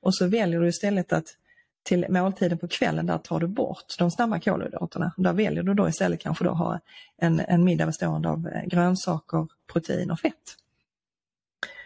Och 0.00 0.14
så 0.14 0.26
väljer 0.26 0.60
du 0.60 0.68
istället 0.68 1.12
att 1.12 1.26
till 1.82 2.06
måltiden 2.08 2.58
på 2.58 2.68
kvällen, 2.68 3.06
där 3.06 3.18
tar 3.18 3.40
du 3.40 3.46
bort 3.46 3.84
de 3.98 4.10
snabba 4.10 4.40
kolhydraterna. 4.40 5.12
Där 5.16 5.32
väljer 5.32 5.62
du 5.62 5.74
då 5.74 5.88
istället 5.88 6.20
kanske 6.20 6.44
då 6.44 6.50
ha 6.50 6.80
en, 7.16 7.40
en 7.40 7.64
middag 7.64 7.86
bestående 7.86 8.28
av 8.28 8.48
eh, 8.48 8.64
grönsaker, 8.66 9.48
protein 9.72 10.10
och 10.10 10.20
fett. 10.20 10.56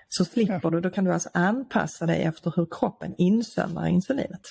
Så 0.08 0.25
slipper 0.25 0.70
du, 0.70 0.80
då 0.80 0.90
kan 0.90 1.04
du 1.04 1.12
alltså 1.12 1.30
anpassa 1.34 2.06
dig 2.06 2.22
efter 2.22 2.52
hur 2.56 2.66
kroppen 2.70 3.14
insömnar 3.18 3.86
insulinet. 3.86 4.42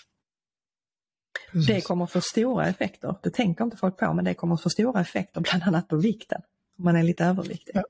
Det 1.53 1.59
Precis. 1.59 1.85
kommer 1.85 2.05
få 2.05 2.21
stora 2.21 2.67
effekter, 2.67 3.15
det 3.23 3.29
tänker 3.29 3.63
inte 3.63 3.77
folk 3.77 3.97
på, 3.97 4.13
men 4.13 4.25
det 4.25 4.33
kommer 4.33 4.57
få 4.57 4.69
stora 4.69 5.01
effekter 5.01 5.41
bland 5.41 5.63
annat 5.63 5.87
på 5.87 5.95
vikten. 5.95 6.41
Om 6.77 6.85
man 6.85 6.95
är 6.95 7.03
lite 7.03 7.25
överviktig. 7.25 7.71
Ja. 7.75 7.83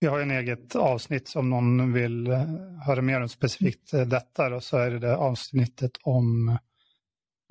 Vi 0.00 0.06
har 0.06 0.20
en 0.20 0.30
eget 0.30 0.76
avsnitt 0.76 1.36
om 1.36 1.50
någon 1.50 1.92
vill 1.92 2.26
eh, 2.26 2.42
höra 2.86 3.02
mer 3.02 3.20
om 3.20 3.28
specifikt 3.28 3.92
eh, 3.92 4.00
detta. 4.00 4.48
Då, 4.48 4.60
så 4.60 4.76
är 4.76 4.90
det 4.90 4.98
det 4.98 5.16
avsnittet 5.16 5.92
om 6.02 6.58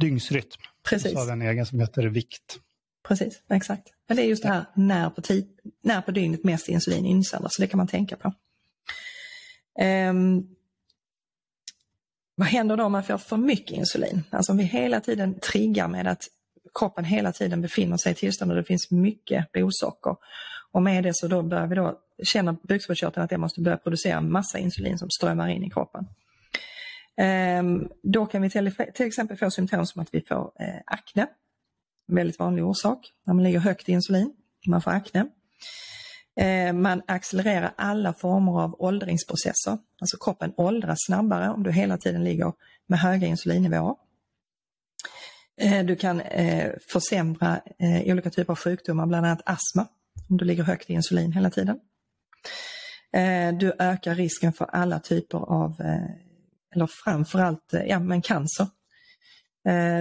dygnsrytm. 0.02 0.62
Precis. 0.90 1.12
Så 1.12 1.18
har 1.18 1.26
vi 1.26 1.32
en 1.32 1.42
egen 1.42 1.66
som 1.66 1.80
heter 1.80 2.04
vikt. 2.04 2.60
Precis, 3.08 3.42
exakt. 3.50 3.88
Men 4.08 4.18
det 4.18 4.24
är 4.24 4.28
just 4.28 4.44
det 4.44 4.50
här 4.50 4.66
när 4.76 5.10
på, 5.10 5.22
tid, 5.22 5.48
när 5.84 6.02
på 6.02 6.12
dygnet 6.12 6.44
mest 6.44 6.70
insulin 6.70 7.06
insöndras, 7.06 7.56
så 7.56 7.62
det 7.62 7.68
kan 7.68 7.78
man 7.78 7.88
tänka 7.88 8.18
på. 8.18 8.34
Um, 9.84 10.56
vad 12.36 12.48
händer 12.48 12.78
då 12.78 12.84
om 12.84 12.92
man 12.92 13.04
får 13.04 13.18
för 13.18 13.38
mycket 13.38 13.78
insulin? 13.78 14.24
Alltså 14.30 14.52
om 14.52 14.58
vi 14.58 14.64
hela 14.64 15.00
tiden 15.00 15.40
triggar 15.40 15.88
med 15.88 16.08
att 16.08 16.24
kroppen 16.80 17.06
hela 17.06 17.32
tiden 17.32 17.62
befinner 17.62 17.98
sig 17.98 18.12
i 18.12 18.16
tillstånd 18.16 18.52
och 18.52 18.58
det 18.58 18.64
finns 18.64 18.92
mycket 18.92 19.52
blodsocker. 19.52 20.16
Och 20.72 20.82
med 20.82 21.04
det 21.04 21.16
så 21.16 21.28
då 21.28 21.42
börjar 21.42 21.68
vi 21.68 21.76
då 21.76 22.00
känna 22.24 22.58
bukspottkörteln 22.64 23.24
att 23.24 23.30
det 23.30 23.38
måste 23.38 23.62
börja 23.62 23.78
producera 23.78 24.22
massa 24.22 24.60
insulin 24.60 24.98
som 24.98 25.10
strömmar 25.10 25.48
in 25.48 25.64
i 25.64 25.70
kroppen. 25.70 26.08
Ehm, 27.18 27.90
då 28.04 28.26
kan 28.26 28.42
vi 28.42 28.50
till, 28.50 28.76
till, 28.94 29.08
exempel 29.08 29.38
få 29.38 29.52
symptom 29.52 29.86
som 29.86 30.02
att 30.02 30.10
vi 30.12 30.22
får 30.22 30.52
eh, 30.60 30.82
akne. 30.86 31.28
En 32.10 32.16
väldigt 32.16 32.40
vanlig 32.40 32.66
orsak 32.66 33.12
när 33.26 33.34
man 33.34 33.44
ligger 33.44 33.60
högt 33.60 33.90
i 33.90 33.92
insulin. 33.92 34.34
Man 34.68 34.82
får 34.82 34.92
akne. 34.92 35.28
Eh, 36.40 36.74
man 36.74 37.02
accelererar 37.08 37.74
alla 37.78 38.14
former 38.14 38.62
av 38.62 38.76
åldringsprocesser. 38.82 39.78
Alltså 40.02 40.18
kroppen 40.18 40.54
åldras 40.58 40.98
snabbare 41.08 41.50
om 41.50 41.64
du 41.64 41.72
hela 41.72 41.98
tiden 41.98 42.24
ligger 42.24 42.54
med 42.88 43.00
höga 43.00 43.28
insulinnivåer. 43.28 43.96
Eh, 45.62 45.86
du 45.86 45.96
kan 45.96 46.22
eh, 46.22 46.72
försämra 46.92 47.62
olika 48.06 48.30
typer 48.30 48.54
av 48.54 48.58
sjukdomar, 48.58 49.06
bland 49.06 49.26
annat 49.26 49.42
astma, 49.46 49.88
om 50.30 50.38
du 50.38 50.46
ligger 50.46 50.64
högt 50.64 50.90
i 50.90 50.94
insulin 50.94 51.32
hela 51.32 51.50
tiden. 51.50 51.80
Du 53.60 53.74
ökar 53.80 54.16
risken 54.16 54.54
för 54.54 54.66
alla 54.66 55.00
typer 55.00 55.38
av, 55.38 55.82
eller 56.76 56.90
framförallt 57.04 57.74
ja, 57.88 58.00
men 58.00 58.22
cancer. 58.22 58.68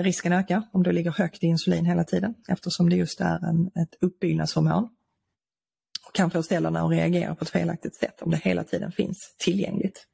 Risken 0.02 0.32
ökar 0.32 0.62
om 0.72 0.82
du 0.82 0.92
ligger 0.92 1.10
högt 1.10 1.42
i 1.42 1.46
insulin 1.46 1.84
hela 1.84 2.04
tiden 2.04 2.34
eftersom 2.48 2.90
det 2.90 2.96
just 2.96 3.20
är 3.20 3.48
en, 3.48 3.66
ett 3.66 3.94
uppbyggnadshormon 4.00 4.88
kan 6.14 6.30
få 6.30 6.42
cellerna 6.42 6.82
att 6.82 6.90
reagera 6.90 7.34
på 7.34 7.44
ett 7.44 7.50
felaktigt 7.50 7.96
sätt 7.96 8.22
om 8.22 8.30
det 8.30 8.36
hela 8.36 8.64
tiden 8.64 8.92
finns 8.92 9.34
tillgängligt. 9.38 10.06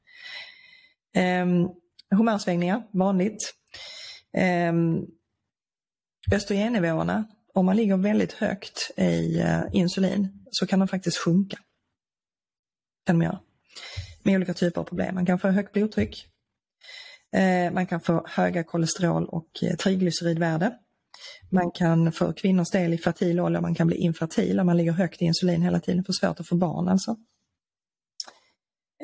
Ehm, 1.13 1.49
um, 1.49 1.69
humörsvängningar, 2.11 2.83
vanligt. 2.91 3.53
Um, 4.69 5.07
östrogennivåerna, 6.31 7.25
om 7.53 7.65
man 7.65 7.75
ligger 7.75 7.97
väldigt 7.97 8.33
högt 8.33 8.91
i 8.97 9.41
uh, 9.41 9.63
insulin 9.71 10.45
så 10.51 10.67
kan 10.67 10.79
de 10.79 10.87
faktiskt 10.87 11.17
sjunka. 11.17 11.57
Kan 13.05 13.19
de 13.19 13.25
göra. 13.25 13.39
Med 14.23 14.35
olika 14.35 14.53
typer 14.53 14.81
av 14.81 14.85
problem. 14.85 15.15
Man 15.15 15.25
kan 15.25 15.39
få 15.39 15.47
högt 15.47 15.73
blodtryck. 15.73 16.27
Uh, 17.37 17.73
man 17.73 17.87
kan 17.87 18.01
få 18.01 18.25
höga 18.27 18.63
kolesterol 18.63 19.25
och 19.25 19.49
uh, 19.63 19.75
triglyceridvärde. 19.75 20.77
Man 21.53 21.71
kan 21.71 22.11
för 22.11 22.33
kvinnors 22.33 22.69
del 22.69 22.93
i 22.93 22.97
fertil 22.97 23.39
ålder, 23.39 23.61
man 23.61 23.75
kan 23.75 23.87
bli 23.87 23.97
infertil 23.97 24.59
om 24.59 24.65
man 24.65 24.77
ligger 24.77 24.91
högt 24.91 25.21
i 25.21 25.25
insulin 25.25 25.61
hela 25.61 25.79
tiden, 25.79 26.03
får 26.03 26.13
svårt 26.13 26.39
att 26.39 26.47
få 26.47 26.55
barn 26.55 26.87
alltså. 26.87 27.15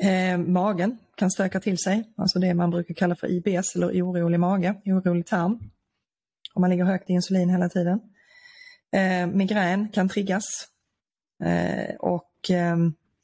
Eh, 0.00 0.38
magen 0.38 0.98
kan 1.14 1.30
stöka 1.30 1.60
till 1.60 1.78
sig, 1.78 2.12
alltså 2.16 2.38
det 2.38 2.54
man 2.54 2.70
brukar 2.70 2.94
kalla 2.94 3.16
för 3.16 3.30
IBS 3.30 3.76
eller 3.76 4.02
orolig 4.02 4.40
mage, 4.40 4.74
orolig 4.84 5.26
tarm. 5.26 5.70
Om 6.54 6.60
man 6.60 6.70
ligger 6.70 6.84
högt 6.84 7.10
i 7.10 7.12
insulin 7.12 7.50
hela 7.50 7.68
tiden. 7.68 8.00
Eh, 8.92 9.26
migrän 9.26 9.88
kan 9.88 10.08
triggas. 10.08 10.44
Eh, 11.44 11.94
och 11.94 12.50
eh, 12.50 12.76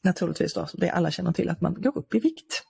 naturligtvis 0.02 0.54
då, 0.54 0.68
det 0.74 0.90
alla 0.90 1.10
känner 1.10 1.32
till, 1.32 1.48
att 1.48 1.60
man 1.60 1.74
går 1.74 1.98
upp 1.98 2.14
i 2.14 2.18
vikt. 2.18 2.62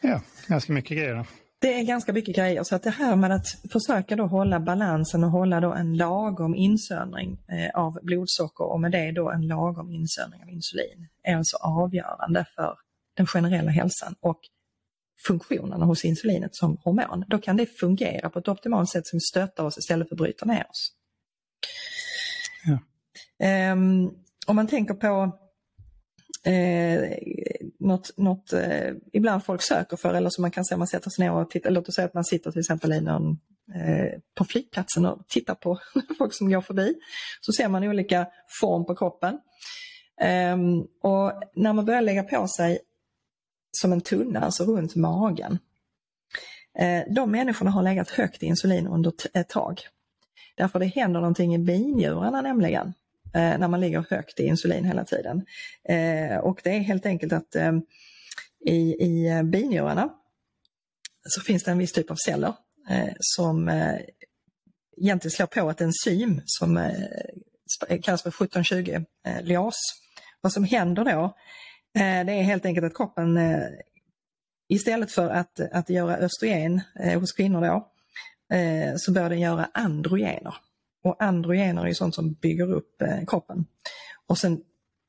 Ja, 0.00 0.22
ganska 0.46 0.72
mycket 0.72 0.96
grejer. 0.96 1.26
Det 1.62 1.78
är 1.78 1.82
ganska 1.82 2.12
mycket 2.12 2.36
grejer 2.36 2.62
så 2.62 2.74
att 2.74 2.82
det 2.82 2.90
här 2.90 3.16
med 3.16 3.32
att 3.32 3.46
försöka 3.72 4.16
då 4.16 4.26
hålla 4.26 4.60
balansen 4.60 5.24
och 5.24 5.30
hålla 5.30 5.60
då 5.60 5.72
en 5.72 5.96
lagom 5.96 6.54
insöndring 6.54 7.38
eh, 7.48 7.80
av 7.80 7.98
blodsocker 8.02 8.64
och 8.64 8.80
med 8.80 8.92
det 8.92 9.12
då 9.12 9.30
en 9.30 9.46
lagom 9.46 9.90
insöndring 9.90 10.42
av 10.42 10.48
insulin 10.48 11.08
är 11.22 11.36
alltså 11.36 11.56
avgörande 11.56 12.46
för 12.54 12.76
den 13.16 13.26
generella 13.26 13.70
hälsan 13.70 14.14
och 14.20 14.40
funktionerna 15.26 15.86
hos 15.86 16.04
insulinet 16.04 16.56
som 16.56 16.76
hormon. 16.84 17.24
Då 17.28 17.38
kan 17.38 17.56
det 17.56 17.66
fungera 17.66 18.30
på 18.30 18.38
ett 18.38 18.48
optimalt 18.48 18.90
sätt 18.90 19.06
som 19.06 19.20
stöttar 19.20 19.64
oss 19.64 19.78
istället 19.78 20.08
för 20.08 20.14
att 20.14 20.20
bryta 20.20 20.46
ner 20.46 20.66
oss. 20.70 20.92
Ja. 22.64 23.72
Um, 23.72 24.10
om 24.46 24.56
man 24.56 24.66
tänker 24.66 24.94
på 24.94 25.38
eh, 26.50 27.18
något, 27.86 28.10
något 28.16 28.52
eh, 28.52 28.90
ibland 29.12 29.44
folk 29.44 29.62
söker 29.62 29.96
för 29.96 30.14
eller 30.14 30.30
som 30.30 30.42
man 30.42 30.50
kan 30.50 30.64
säga 30.64 30.78
man 30.78 30.86
sätter 30.86 31.10
sig 31.10 31.24
ner 31.24 31.32
och 31.32 31.50
tittar, 31.50 31.70
låt 31.70 31.88
oss 31.88 31.94
säga 31.94 32.06
att 32.06 32.14
man 32.14 32.24
sitter 32.24 32.50
till 32.50 32.60
exempel 32.60 32.92
i 32.92 33.00
någon, 33.00 33.30
eh, 33.74 34.20
på 34.34 34.44
flygplatsen 34.44 35.06
och 35.06 35.28
tittar 35.28 35.54
på 35.54 35.78
folk 36.18 36.34
som 36.34 36.50
går 36.50 36.60
förbi. 36.60 36.94
Så 37.40 37.52
ser 37.52 37.68
man 37.68 37.84
olika 37.84 38.26
form 38.60 38.84
på 38.84 38.94
kroppen. 38.94 39.38
Eh, 40.20 40.56
och 41.02 41.32
när 41.54 41.72
man 41.72 41.84
börjar 41.84 42.02
lägga 42.02 42.22
på 42.22 42.48
sig 42.48 42.78
som 43.72 43.92
en 43.92 44.00
tunna, 44.00 44.40
alltså 44.40 44.64
runt 44.64 44.94
magen. 44.94 45.58
Eh, 46.78 47.02
de 47.14 47.30
människorna 47.30 47.70
har 47.70 47.82
legat 47.82 48.10
högt 48.10 48.42
i 48.42 48.46
insulin 48.46 48.86
under 48.86 49.12
ett 49.34 49.48
tag. 49.48 49.80
Därför 50.56 50.78
det 50.78 50.86
händer 50.86 51.20
någonting 51.20 51.54
i 51.54 51.58
binjurarna 51.58 52.40
nämligen 52.40 52.94
Eh, 53.34 53.58
när 53.58 53.68
man 53.68 53.80
ligger 53.80 54.04
högt 54.10 54.40
i 54.40 54.46
insulin 54.46 54.84
hela 54.84 55.04
tiden. 55.04 55.46
Eh, 55.88 56.36
och 56.36 56.60
det 56.64 56.70
är 56.70 56.80
helt 56.80 57.06
enkelt 57.06 57.32
att 57.32 57.54
eh, 57.54 57.72
i, 58.66 58.96
i 59.04 59.28
eh, 59.28 59.42
binjurarna 59.42 60.08
så 61.24 61.40
finns 61.40 61.64
det 61.64 61.70
en 61.70 61.78
viss 61.78 61.92
typ 61.92 62.10
av 62.10 62.16
celler 62.26 62.54
eh, 62.90 63.12
som 63.18 63.68
eh, 63.68 63.96
egentligen 64.96 65.32
slår 65.32 65.46
på 65.46 65.70
ett 65.70 65.80
enzym 65.80 66.40
som 66.44 66.76
eh, 66.76 67.02
eh 67.88 68.00
kallas 68.00 68.22
för 68.22 68.30
1720 68.30 69.04
eh, 69.26 69.42
lias. 69.42 69.74
Vad 70.40 70.52
som 70.52 70.64
händer 70.64 71.04
då 71.04 71.24
eh, 72.00 72.26
det 72.26 72.32
är 72.32 72.42
helt 72.42 72.66
enkelt 72.66 72.86
att 72.86 72.96
kroppen 72.96 73.36
eh, 73.36 73.68
istället 74.68 75.12
för 75.12 75.28
att, 75.28 75.60
att 75.60 75.90
göra 75.90 76.16
östrogen 76.16 76.80
eh, 77.00 77.20
hos 77.20 77.32
kvinnor 77.32 77.60
då 77.60 77.92
eh, 78.56 78.92
så 78.96 79.12
börjar 79.12 79.30
den 79.30 79.40
göra 79.40 79.70
androgener. 79.74 80.54
Och 81.02 81.22
androgener 81.22 81.86
är 81.86 81.94
sånt 81.94 82.14
som 82.14 82.32
bygger 82.32 82.72
upp 82.72 83.02
eh, 83.02 83.24
kroppen. 83.26 83.66
Och 84.26 84.38
sen 84.38 84.60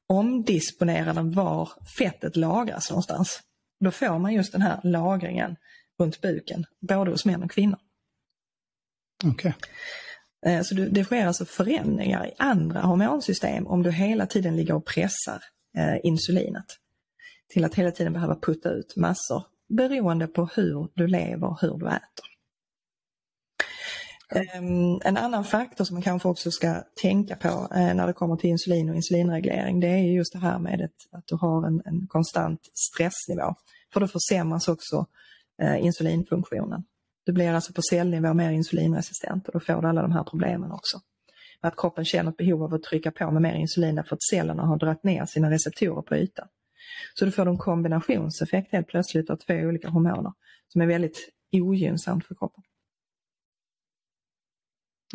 omdisponerar 0.08 1.14
den 1.14 1.32
var 1.32 1.70
fettet 1.98 2.36
lagras 2.36 2.90
någonstans. 2.90 3.42
Då 3.80 3.92
får 3.92 4.20
man 4.20 4.34
just 4.34 4.52
den 4.52 4.62
här 4.62 4.80
lagringen 4.84 5.56
runt 6.00 6.22
buken, 6.22 6.66
både 6.80 7.12
hos 7.12 7.26
män 7.26 7.44
och 7.44 7.52
kvinnor. 7.52 7.80
Okay. 9.26 9.54
Eh, 10.46 10.62
så 10.62 10.76
det 10.76 11.04
sker 11.04 11.28
alltså 11.28 11.46
förändringar 11.46 12.28
i 12.28 12.34
andra 12.38 12.82
hormonsystem 12.82 13.68
om 13.68 13.84
du 13.84 13.92
hela 13.92 14.26
tiden 14.26 14.56
ligger 14.56 14.74
och 14.74 14.86
pressar 14.86 15.44
eh, 15.78 15.96
insulinet 16.04 16.66
till 17.48 17.66
att 17.66 17.76
hela 17.76 17.92
tiden 17.92 18.14
behöva 18.14 18.36
putta 18.36 18.70
ut 18.70 18.96
massor 18.96 19.44
beroende 19.70 20.28
på 20.28 20.50
hur 20.56 20.88
du 20.94 21.08
lever, 21.08 21.58
hur 21.62 21.78
du 21.78 21.88
äter. 21.88 22.33
Ehm, 24.36 25.00
en 25.04 25.18
annan 25.18 25.44
faktor 25.44 25.86
som 25.86 25.96
man 25.96 26.02
kanske 26.02 26.28
också 26.28 26.52
ska 26.52 26.84
tänka 27.02 27.36
på 27.36 27.48
eh, 27.48 27.96
när 27.96 28.08
det 28.08 28.14
kommer 28.14 28.36
till 28.36 28.50
insulin 28.50 28.90
och 28.90 28.96
insulinreglering 28.96 29.80
det 29.80 29.88
är 29.88 29.98
just 29.98 30.34
det 30.34 30.40
här 30.40 30.60
med 30.60 30.90
att 31.12 31.24
du 31.26 31.36
har 31.36 31.68
en, 31.68 31.82
en, 31.86 32.08
konstant 32.08 32.60
stressnivå. 32.74 33.56
För 33.94 34.00
då 34.00 34.08
försämras 34.08 34.68
också 34.68 35.06
eh, 35.62 35.86
insulinfunktionen. 35.86 36.84
Du 37.26 37.32
blir 37.32 37.54
alltså 37.54 37.74
på 37.74 37.82
cellnivå 37.90 38.34
mer 38.34 38.52
insulinresistent 38.52 39.48
och 39.48 39.54
då 39.54 39.60
får 39.60 39.82
du 39.82 39.88
alla 39.88 40.02
de 40.02 40.12
här 40.12 40.24
problemen 40.24 40.72
också. 40.72 40.98
Att 41.62 41.76
kroppen 41.78 42.06
känner 42.06 42.32
ett 42.32 42.38
behov 42.38 42.64
av 42.64 42.74
att 42.74 42.84
trycka 42.84 43.12
på 43.12 43.32
med 43.32 43.42
mer 43.42 43.56
insulin 43.56 43.96
därför 43.96 44.16
att 44.16 44.24
cellerna 44.24 44.64
har 44.64 44.78
dragit 44.78 45.04
ner 45.04 45.26
sina 45.26 45.52
receptorer 45.52 46.02
på 46.02 46.16
ytan. 46.16 46.48
Så 47.14 47.26
du 47.26 47.32
får 47.32 47.48
en 47.48 47.58
kombinationseffekt 47.58 48.72
helt 48.72 48.88
plötsligt 48.88 49.30
av 49.30 49.36
två 49.36 49.54
olika 49.54 49.90
hormoner 49.90 50.34
som 50.68 50.82
är 50.82 50.86
väldigt 50.86 51.30
ogynnsamt 51.52 52.26
för 52.26 52.36
kroppen. 52.36 52.64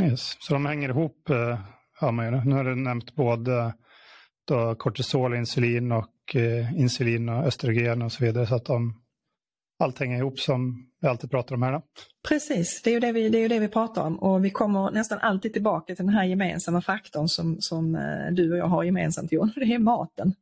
Yes. 0.02 0.37
Så 0.40 0.52
de 0.52 0.67
hänger 0.67 0.88
ihop, 0.88 1.31
eh, 1.31 1.59
hör 2.00 2.12
man 2.12 2.25
ju. 2.25 2.45
Nu 2.45 2.55
har 2.55 2.64
du 2.64 2.75
nämnt 2.75 3.14
både 3.14 3.75
då 4.49 4.75
kortisol, 4.75 5.35
insulin 5.35 5.93
och 5.93 6.37
eh, 6.37 6.81
insulin 6.81 7.28
och 7.28 7.45
östrogen 7.45 8.02
och 8.02 8.12
så 8.12 8.25
vidare. 8.25 8.47
Så 8.47 8.55
att 8.55 8.64
de, 8.64 9.02
allt 9.78 9.99
hänger 9.99 10.19
ihop 10.19 10.40
som 10.40 10.88
vi 11.00 11.09
alltid 11.09 11.31
pratar 11.31 11.55
om 11.55 11.62
här. 11.62 11.73
Då. 11.73 11.83
Precis, 12.28 12.83
det 12.85 12.90
är, 12.90 12.95
ju 12.95 13.00
det, 13.00 13.12
vi, 13.12 13.28
det 13.28 13.38
är 13.38 13.43
ju 13.43 13.49
det 13.49 13.59
vi 13.59 13.69
pratar 13.69 14.02
om 14.02 14.19
och 14.19 14.45
vi 14.45 14.50
kommer 14.50 14.90
nästan 14.90 15.19
alltid 15.19 15.52
tillbaka 15.52 15.95
till 15.95 16.05
den 16.05 16.14
här 16.14 16.25
gemensamma 16.25 16.81
faktorn 16.81 17.28
som, 17.28 17.57
som 17.61 17.95
eh, 17.95 18.33
du 18.33 18.52
och 18.52 18.59
jag 18.59 18.67
har 18.67 18.85
gemensamt 18.85 19.33
Jon, 19.33 19.52
det 19.57 19.75
är 19.75 19.78
maten. 19.78 20.35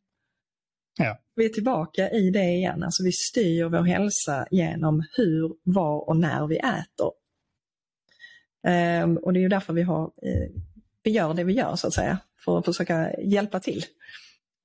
Ja. 0.99 1.19
Vi 1.35 1.45
är 1.45 1.49
tillbaka 1.49 2.11
i 2.11 2.31
det 2.31 2.51
igen, 2.51 2.83
alltså 2.83 3.05
vi 3.05 3.13
styr 3.13 3.65
vår 3.65 3.83
hälsa 3.83 4.47
genom 4.51 5.03
hur, 5.17 5.53
var 5.63 6.09
och 6.09 6.17
när 6.17 6.47
vi 6.47 6.57
äter 6.57 7.11
Ehm, 8.67 9.17
och 9.17 9.33
det 9.33 9.39
är 9.39 9.43
ju 9.43 9.49
därför 9.49 9.73
vi, 9.73 9.83
har, 9.83 10.03
eh, 10.05 10.51
vi 11.03 11.11
gör 11.11 11.35
det 11.35 11.45
vi 11.45 11.53
gör 11.53 11.77
så 11.77 11.87
att 11.87 11.95
säga, 11.95 12.19
för 12.45 12.59
att 12.59 12.65
försöka 12.65 13.21
hjälpa 13.21 13.61
till 13.61 13.85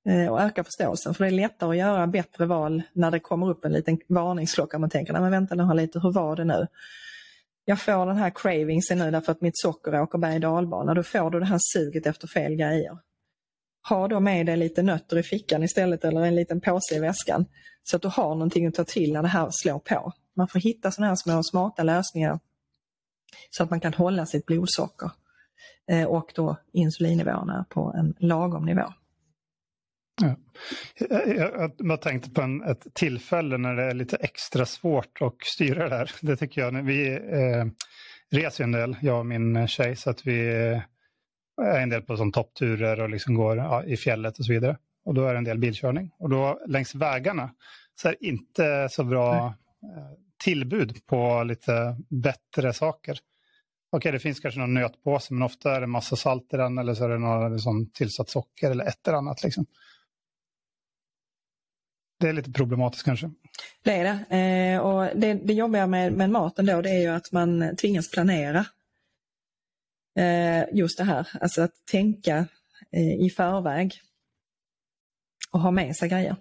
eh, 0.08 0.32
och 0.32 0.40
öka 0.40 0.64
förståelsen. 0.64 1.14
För 1.14 1.24
det 1.24 1.30
är 1.30 1.34
lättare 1.34 1.70
att 1.70 1.76
göra 1.76 2.06
bättre 2.06 2.46
val 2.46 2.82
när 2.92 3.10
det 3.10 3.20
kommer 3.20 3.50
upp 3.50 3.64
en 3.64 3.72
liten 3.72 3.98
varningsklocka. 4.08 4.78
Man 4.78 4.90
tänker, 4.90 5.12
nej 5.12 5.22
men 5.22 5.30
vänta 5.30 5.54
nu 5.54 5.74
lite, 5.74 6.00
hur 6.00 6.12
var 6.12 6.36
det 6.36 6.44
nu? 6.44 6.66
jag 7.64 7.80
får 7.80 8.06
den 8.06 8.16
här 8.16 8.32
cravingsen 8.34 8.98
nu 8.98 9.10
därför 9.10 9.32
att 9.32 9.40
mitt 9.40 9.58
socker 9.58 10.00
åker 10.00 10.18
berg 10.18 10.40
dalbana. 10.40 10.94
Då 10.94 11.02
får 11.02 11.30
du 11.30 11.40
det 11.40 11.46
här 11.46 11.58
suget 11.60 12.06
efter 12.06 12.28
fel 12.28 12.54
grejer. 12.54 12.98
Ha 13.88 14.08
då 14.08 14.20
med 14.20 14.46
dig 14.46 14.56
lite 14.56 14.82
nötter 14.82 15.18
i 15.18 15.22
fickan 15.22 15.62
istället 15.62 16.04
eller 16.04 16.20
en 16.20 16.34
liten 16.34 16.60
påse 16.60 16.94
i 16.96 16.98
väskan. 16.98 17.44
Så 17.82 17.96
att 17.96 18.02
du 18.02 18.08
har 18.08 18.28
någonting 18.28 18.66
att 18.66 18.74
ta 18.74 18.84
till 18.84 19.12
när 19.12 19.22
det 19.22 19.28
här 19.28 19.48
slår 19.50 19.78
på. 19.78 20.12
Man 20.36 20.48
får 20.48 20.60
hitta 20.60 20.90
sådana 20.90 21.08
här 21.08 21.16
små 21.16 21.42
smarta 21.42 21.82
lösningar 21.82 22.38
så 23.50 23.62
att 23.62 23.70
man 23.70 23.80
kan 23.80 23.94
hålla 23.94 24.26
sitt 24.26 24.46
blodsocker 24.46 25.10
eh, 25.90 26.04
och 26.04 26.32
då 26.34 26.56
insulinnivåerna 26.72 27.66
på 27.68 27.94
en 27.96 28.14
lagom 28.18 28.64
nivå. 28.64 28.92
Ja. 30.22 30.36
Jag, 31.26 31.72
jag 31.78 32.00
tänkte 32.00 32.30
på 32.30 32.42
en, 32.42 32.62
ett 32.62 32.86
tillfälle 32.94 33.58
när 33.58 33.76
det 33.76 33.82
är 33.82 33.94
lite 33.94 34.16
extra 34.16 34.66
svårt 34.66 35.22
att 35.22 35.36
styra 35.42 35.88
det 35.88 35.96
här. 35.96 36.10
Det 36.20 36.36
tycker 36.36 36.60
jag. 36.60 36.82
Vi 36.82 37.12
eh, 37.12 37.64
reser 38.30 38.64
en 38.64 38.72
del, 38.72 38.96
jag 39.00 39.18
och 39.18 39.26
min 39.26 39.68
tjej, 39.68 39.96
så 39.96 40.10
att 40.10 40.26
vi 40.26 40.50
är 41.62 41.80
en 41.80 41.88
del 41.88 42.02
på 42.02 42.16
som 42.16 42.32
toppturer 42.32 43.00
och 43.00 43.10
liksom 43.10 43.34
går 43.34 43.56
ja, 43.56 43.84
i 43.84 43.96
fjället 43.96 44.38
och 44.38 44.44
så 44.44 44.52
vidare. 44.52 44.76
Och 45.04 45.14
då 45.14 45.26
är 45.26 45.32
det 45.32 45.38
en 45.38 45.44
del 45.44 45.58
bilkörning. 45.58 46.10
Och 46.18 46.30
då 46.30 46.60
längs 46.66 46.94
vägarna 46.94 47.50
så 47.94 48.08
är 48.08 48.16
det 48.20 48.26
inte 48.26 48.88
så 48.90 49.04
bra 49.04 49.46
eh, 49.46 50.12
tillbud 50.44 51.06
på 51.06 51.44
lite 51.44 51.96
bättre 52.08 52.72
saker. 52.72 53.18
Okej, 53.92 54.12
det 54.12 54.18
finns 54.18 54.40
kanske 54.40 54.60
någon 54.60 54.74
nötpåse, 54.74 55.34
men 55.34 55.42
ofta 55.42 55.76
är 55.76 55.80
det 55.80 55.86
massa 55.86 56.16
salt 56.16 56.54
i 56.54 56.56
den 56.56 56.78
eller 56.78 56.94
så 56.94 57.04
är 57.04 57.08
det 57.08 57.18
någon 57.18 57.52
liksom, 57.52 57.90
tillsatt 57.90 58.30
socker 58.30 58.70
eller 58.70 58.84
ett 58.84 59.08
eller 59.08 59.18
annat. 59.18 59.44
Liksom. 59.44 59.66
Det 62.20 62.28
är 62.28 62.32
lite 62.32 62.52
problematiskt 62.52 63.04
kanske. 63.04 63.30
Det 63.82 63.92
är 63.92 64.04
det. 64.04 64.36
Eh, 64.36 64.80
och 64.80 65.20
det, 65.20 65.34
det 65.34 65.52
jobbiga 65.52 65.86
med, 65.86 66.12
med 66.12 66.30
maten 66.30 66.66
då 66.66 66.82
det 66.82 66.90
är 66.90 67.00
ju 67.00 67.08
att 67.08 67.32
man 67.32 67.76
tvingas 67.76 68.10
planera. 68.10 68.66
Eh, 70.18 70.64
just 70.72 70.98
det 70.98 71.04
här, 71.04 71.28
alltså 71.40 71.62
att 71.62 71.86
tänka 71.90 72.46
eh, 72.92 73.24
i 73.26 73.30
förväg 73.36 74.00
och 75.52 75.60
ha 75.60 75.70
med 75.70 75.96
sig 75.96 76.08
grejer. 76.08 76.36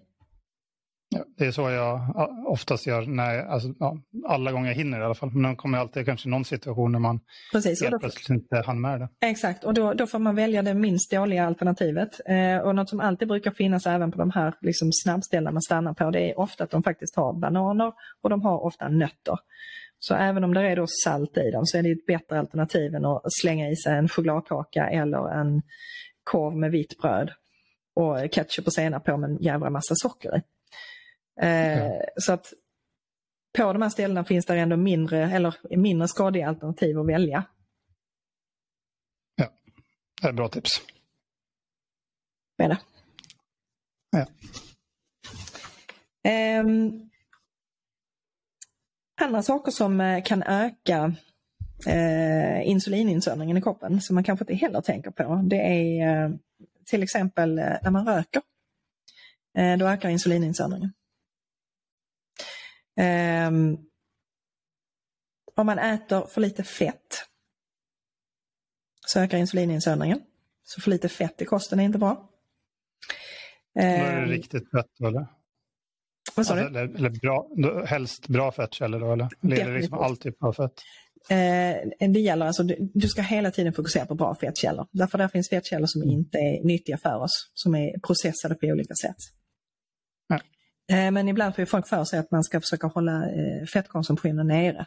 Det 1.38 1.46
är 1.46 1.52
så 1.52 1.70
jag 1.70 2.00
oftast 2.48 2.88
gör, 2.88 3.02
när, 3.02 3.46
alltså, 3.46 3.70
ja, 3.80 3.98
alla 4.28 4.52
gånger 4.52 4.68
jag 4.68 4.76
hinner 4.76 5.00
i 5.00 5.04
alla 5.04 5.16
fall. 5.16 5.32
Men 5.32 5.52
det 5.52 5.56
kommer 5.56 5.78
alltid 5.78 6.06
kanske 6.06 6.30
någon 6.30 6.46
situation 6.46 6.92
när 6.92 7.00
man 7.00 7.20
Precis, 7.52 7.84
helt 7.84 8.00
plötsligt 8.00 8.30
inte 8.30 8.64
hann 8.66 8.82
med 8.82 9.00
det. 9.00 9.10
Exakt, 9.22 9.64
och 9.64 9.74
då, 9.74 9.94
då 9.94 10.08
får 10.08 10.20
man 10.20 10.36
välja 10.36 10.62
det 10.62 10.74
minst 10.74 11.12
dåliga 11.12 11.46
alternativet. 11.46 12.10
Eh, 12.26 12.58
och 12.58 12.76
något 12.76 12.90
som 12.90 13.00
alltid 13.00 13.28
brukar 13.28 13.52
finnas 13.52 13.86
även 13.86 14.12
på 14.12 14.18
de 14.18 14.32
här 14.32 14.54
liksom, 14.62 14.90
snabbställena 15.04 15.52
man 15.52 15.62
stannar 15.62 15.94
på, 15.94 16.12
det 16.12 16.32
är 16.32 16.40
ofta 16.40 16.64
att 16.64 16.72
de 16.72 16.84
faktiskt 16.84 17.16
har 17.16 17.34
bananer 17.34 17.94
och 18.22 18.30
de 18.30 18.42
har 18.42 18.66
ofta 18.66 18.90
nötter. 18.90 19.38
Så 20.00 20.16
även 20.16 20.44
om 20.44 20.54
det 20.54 20.62
är 20.62 20.76
då 20.76 20.86
salt 21.04 21.38
i 21.38 21.52
dem 21.52 21.66
så 21.66 21.78
är 21.78 21.84
det 21.84 21.92
ett 21.92 22.06
bättre 22.06 22.40
alternativ 22.40 22.96
än 22.96 23.06
att 23.06 23.22
slänga 23.42 23.70
i 23.70 23.76
sig 23.76 23.98
en 23.98 24.08
chokladkaka 24.08 24.90
eller 24.90 25.42
en 25.42 25.62
korv 26.24 26.56
med 26.56 26.72
vitt 26.72 26.98
bröd 27.02 27.32
och 27.96 28.32
ketchup 28.32 28.68
och 28.68 28.74
senap 28.74 29.06
på 29.06 29.18
med 29.18 29.30
en 29.30 29.38
jävla 29.38 29.70
massa 29.70 29.96
socker 29.96 30.38
i. 30.38 30.42
Eh, 31.42 31.92
Så 32.18 32.34
att 32.34 32.54
på 33.58 33.74
de 33.74 33.82
här 33.82 33.90
ställena 33.90 34.24
finns 34.24 34.46
det 34.46 34.60
ändå 34.60 34.78
mindre, 34.78 35.32
eller 35.32 35.78
mindre 35.78 36.08
skadliga 36.08 36.48
alternativ 36.48 37.00
att 37.00 37.08
välja. 37.08 37.44
Ja, 39.36 39.50
det 40.22 40.28
är 40.28 40.34
bra 40.34 40.48
tips. 40.48 40.82
Med 42.58 42.70
det. 42.70 42.78
Ja. 44.12 44.26
Eh, 46.32 46.66
andra 49.22 49.44
saker 49.44 49.72
som 49.72 50.02
eh, 50.02 50.24
kan 50.24 50.44
öka 50.44 51.16
eh, 51.88 52.68
insulininsöndringen 52.70 53.58
i 53.58 53.62
kroppen 53.62 54.02
som 54.02 54.14
man 54.16 54.24
kanske 54.24 54.44
inte 54.44 54.56
heller 54.66 54.82
tänker 54.82 55.12
på. 55.12 55.42
Det 55.46 55.56
är 55.56 56.24
eh, 56.26 56.32
till 56.86 57.04
exempel 57.04 57.60
eh, 57.60 57.66
när 57.84 57.92
man 57.92 58.06
röker. 58.06 58.42
Eh, 59.58 59.78
då 59.78 59.88
ökar 59.88 60.10
insulininsöndringen. 60.10 60.94
Um, 63.00 63.78
om 65.56 65.66
man 65.66 65.80
äter 65.80 66.28
för 66.28 66.42
lite 66.42 66.64
fett 66.64 67.26
så 69.08 69.20
ökar 69.20 69.38
insulininsöndringen. 69.38 70.22
Så 70.64 70.82
för 70.82 70.90
lite 70.92 71.10
fett 71.10 71.42
i 71.42 71.46
kosten 71.46 71.80
är 71.80 71.84
inte 71.84 71.98
bra. 71.98 72.30
Då 73.76 73.82
är 73.82 74.16
det 74.16 74.24
um, 74.24 74.30
riktigt 74.30 74.72
fett 74.72 75.02
eller? 75.08 75.28
Vad 76.36 76.46
sa 76.46 76.54
alltså, 76.54 76.70
du? 76.70 76.80
Eller, 76.80 76.96
eller 76.96 77.10
bra, 77.10 77.48
helst 77.86 78.28
bra 78.28 78.52
fettkällor 78.52 79.00
då 79.00 79.14
eller? 79.14 79.30
Eller 79.44 79.60
är 79.60 79.72
det 79.72 79.80
liksom 79.80 79.98
all 79.98 80.18
typ 80.18 80.44
av 80.44 80.54
fett? 80.54 80.74
Eh, 81.30 82.10
det 82.10 82.20
gäller 82.20 82.46
alltså, 82.46 82.64
du, 82.64 82.92
du, 82.94 83.08
ska 83.08 83.22
hela 83.22 83.52
tiden 83.52 83.74
fokusera 83.74 84.06
på 84.06 84.16
bra 84.16 84.36
fettkällor. 84.36 84.88
Därför 84.92 85.18
där 85.18 85.28
finns 85.28 85.50
fettkällor 85.50 85.88
som 85.88 86.04
inte 86.04 86.38
är 86.38 86.64
nyttiga 86.64 86.98
för 86.98 87.16
oss, 87.16 87.52
som 87.54 87.76
är 87.76 88.00
processade 88.00 88.56
på 88.56 88.68
olika 88.68 88.94
sätt. 88.94 89.18
Eh, 90.92 91.12
men 91.12 91.30
ibland 91.30 91.56
får 91.56 91.66
folk 91.66 91.88
för 91.88 92.04
sig 92.04 92.20
att 92.20 92.32
man 92.32 92.44
ska 92.44 92.62
försöka 92.62 92.88
hålla 92.88 93.30
eh, 93.30 93.66
fettkonsumtionen 93.74 94.48
nere. 94.48 94.86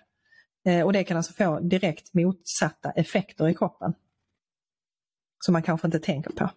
Eh, 0.66 0.84
och 0.84 0.92
det 0.92 1.04
kan 1.04 1.16
alltså 1.16 1.32
få 1.32 1.60
direkt 1.60 2.14
motsatta 2.14 2.90
effekter 2.90 3.48
i 3.48 3.54
kroppen. 3.54 3.94
Som 5.44 5.52
man 5.52 5.62
kanske 5.62 5.88
inte 5.88 5.98
tänker 5.98 6.30
på. 6.30 6.50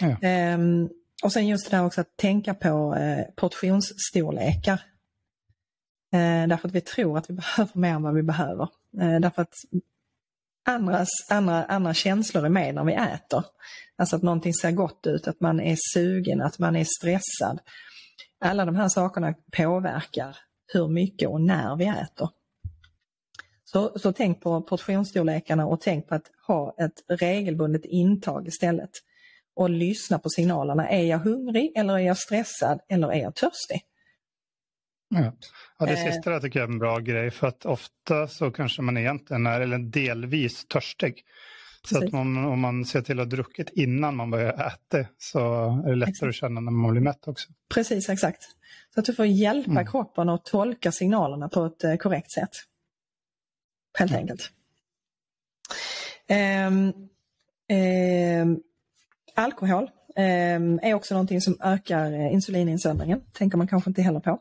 Ja. 0.00 0.16
Ehm, 0.22 0.88
och 1.22 1.32
sen 1.32 1.48
just 1.48 1.70
det 1.70 1.76
där 1.76 1.86
också 1.86 2.00
att 2.00 2.16
tänka 2.16 2.54
på 2.54 2.96
portionsstorlekar. 3.36 4.82
Därför 6.48 6.68
att 6.68 6.74
vi 6.74 6.80
tror 6.80 7.18
att 7.18 7.30
vi 7.30 7.34
behöver 7.56 7.78
mer 7.78 7.94
än 7.94 8.02
vad 8.02 8.14
vi 8.14 8.22
behöver. 8.22 8.68
Därför 9.20 9.42
att 9.42 9.54
andras, 10.64 11.08
andra, 11.30 11.64
andra 11.64 11.94
känslor 11.94 12.44
är 12.44 12.48
med 12.48 12.74
när 12.74 12.84
vi 12.84 12.94
äter. 12.94 13.44
Alltså 13.96 14.16
att 14.16 14.22
någonting 14.22 14.54
ser 14.54 14.70
gott 14.70 15.06
ut, 15.06 15.28
att 15.28 15.40
man 15.40 15.60
är 15.60 15.76
sugen, 15.94 16.42
att 16.42 16.58
man 16.58 16.76
är 16.76 16.86
stressad. 16.98 17.60
Alla 18.40 18.64
de 18.64 18.76
här 18.76 18.88
sakerna 18.88 19.34
påverkar 19.56 20.36
hur 20.72 20.88
mycket 20.88 21.28
och 21.28 21.40
när 21.40 21.76
vi 21.76 21.86
äter. 21.86 22.28
Så, 23.64 23.98
så 23.98 24.12
tänk 24.12 24.40
på 24.40 24.62
portionsstorlekarna 24.62 25.66
och 25.66 25.80
tänk 25.80 26.08
på 26.08 26.14
att 26.14 26.30
ha 26.46 26.74
ett 26.78 27.20
regelbundet 27.20 27.84
intag 27.84 28.48
istället. 28.48 28.90
Och 29.56 29.70
lyssna 29.70 30.18
på 30.18 30.28
signalerna. 30.28 30.88
Är 30.88 31.04
jag 31.04 31.18
hungrig 31.18 31.72
eller 31.76 31.94
är 31.94 31.98
jag 31.98 32.18
stressad 32.18 32.80
eller 32.88 33.12
är 33.12 33.22
jag 33.22 33.34
törstig? 33.34 33.82
Ja. 35.08 35.32
ja, 35.78 35.86
det 35.86 35.92
eh. 35.92 36.12
sista 36.12 36.30
där 36.30 36.40
tycker 36.40 36.58
jag 36.58 36.68
är 36.68 36.72
en 36.72 36.78
bra 36.78 36.98
grej 36.98 37.30
för 37.30 37.46
att 37.46 37.66
ofta 37.66 38.28
så 38.28 38.50
kanske 38.50 38.82
man 38.82 38.96
egentligen 38.96 39.46
är, 39.46 39.60
eller 39.60 39.78
delvis 39.78 40.66
törstig. 40.66 41.24
Så 41.84 42.04
att 42.04 42.12
man, 42.12 42.44
om 42.44 42.60
man 42.60 42.84
ser 42.84 43.02
till 43.02 43.20
att 43.20 43.26
ha 43.26 43.30
druckit 43.36 43.70
innan 43.70 44.16
man 44.16 44.30
börjar 44.30 44.52
äta 44.52 45.08
så 45.18 45.38
är 45.86 45.90
det 45.90 45.94
lättare 45.94 46.10
exakt. 46.10 46.28
att 46.28 46.34
känna 46.34 46.60
när 46.60 46.72
man 46.72 46.90
blir 46.90 47.02
mätt 47.02 47.28
också. 47.28 47.48
Precis, 47.74 48.08
exakt. 48.08 48.42
Så 48.94 49.00
att 49.00 49.06
du 49.06 49.14
får 49.14 49.26
hjälpa 49.26 49.70
mm. 49.70 49.86
kroppen 49.86 50.28
att 50.28 50.44
tolka 50.44 50.92
signalerna 50.92 51.48
på 51.48 51.64
ett 51.64 51.84
eh, 51.84 51.96
korrekt 51.96 52.32
sätt. 52.32 52.50
Helt 53.98 54.10
mm. 54.10 54.20
enkelt. 54.20 54.50
Um, 56.28 57.08
um, 57.76 58.62
alkohol 59.34 59.90
um, 60.16 60.80
är 60.82 60.94
också 60.94 61.14
någonting 61.14 61.40
som 61.40 61.56
ökar 61.60 62.12
eh, 62.12 62.32
insulininsöndringen. 62.32 63.20
tänker 63.32 63.56
man 63.58 63.68
kanske 63.68 63.90
inte 63.90 64.02
heller 64.02 64.20
på. 64.20 64.40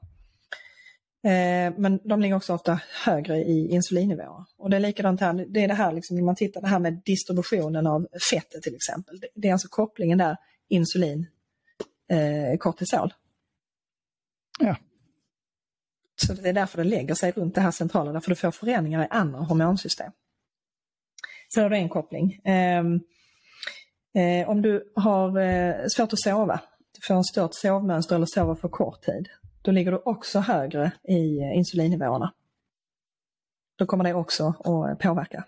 Eh, 1.23 1.73
men 1.77 1.99
de 2.03 2.21
ligger 2.21 2.36
också 2.36 2.53
ofta 2.53 2.81
högre 3.05 3.38
i 3.38 3.67
insulinnivåer. 3.71 4.45
Och 4.57 4.69
det 4.69 4.75
är 4.75 4.79
likadant 4.79 5.21
här, 5.21 5.33
det 5.33 5.63
är 5.63 5.67
det 5.67 5.73
här 5.73 5.91
liksom, 5.91 6.15
när 6.15 6.23
man 6.23 6.36
tittar 6.36 6.62
det 6.62 6.67
här 6.67 6.79
med 6.79 7.01
distributionen 7.05 7.88
av 7.88 8.07
fettet 8.31 8.63
till 8.63 8.75
exempel. 8.75 9.19
Det 9.36 9.47
är 9.47 9.51
alltså 9.51 9.67
kopplingen 9.67 10.17
där 10.17 10.38
insulin, 10.69 11.27
eh, 12.09 12.57
kortisol. 12.57 13.13
Ja. 14.59 14.75
Så 16.15 16.33
det 16.33 16.49
är 16.49 16.53
därför 16.53 16.77
det 16.77 16.83
lägger 16.83 17.15
sig 17.15 17.31
runt 17.31 17.55
det 17.55 17.62
här 17.62 17.71
centrala, 17.71 18.12
därför 18.12 18.29
du 18.29 18.36
får 18.36 18.51
förändringar 18.51 19.03
i 19.03 19.07
andra 19.09 19.39
hormonsystem. 19.39 20.12
Så 21.47 21.62
har 21.62 21.69
du 21.69 21.75
en 21.75 21.89
koppling. 21.89 22.33
Eh, 22.33 22.83
eh, 24.23 24.49
om 24.49 24.62
du 24.62 24.91
har 24.95 25.39
eh, 25.39 25.75
svårt 25.88 26.13
att 26.13 26.19
sova, 26.19 26.62
du 26.91 27.07
får 27.07 27.15
en 27.15 27.23
stört 27.23 27.53
sovmönster 27.53 28.15
eller 28.15 28.25
sover 28.25 28.55
för 28.55 28.69
kort 28.69 29.01
tid, 29.01 29.29
då 29.63 29.71
ligger 29.71 29.91
du 29.91 29.97
också 29.97 30.39
högre 30.39 30.91
i 31.04 31.39
eh, 31.39 31.58
insulinnivåerna. 31.58 32.34
Då 33.76 33.86
kommer 33.86 34.04
det 34.04 34.13
också 34.13 34.54
att 34.60 34.89
eh, 34.89 35.10
påverka 35.10 35.45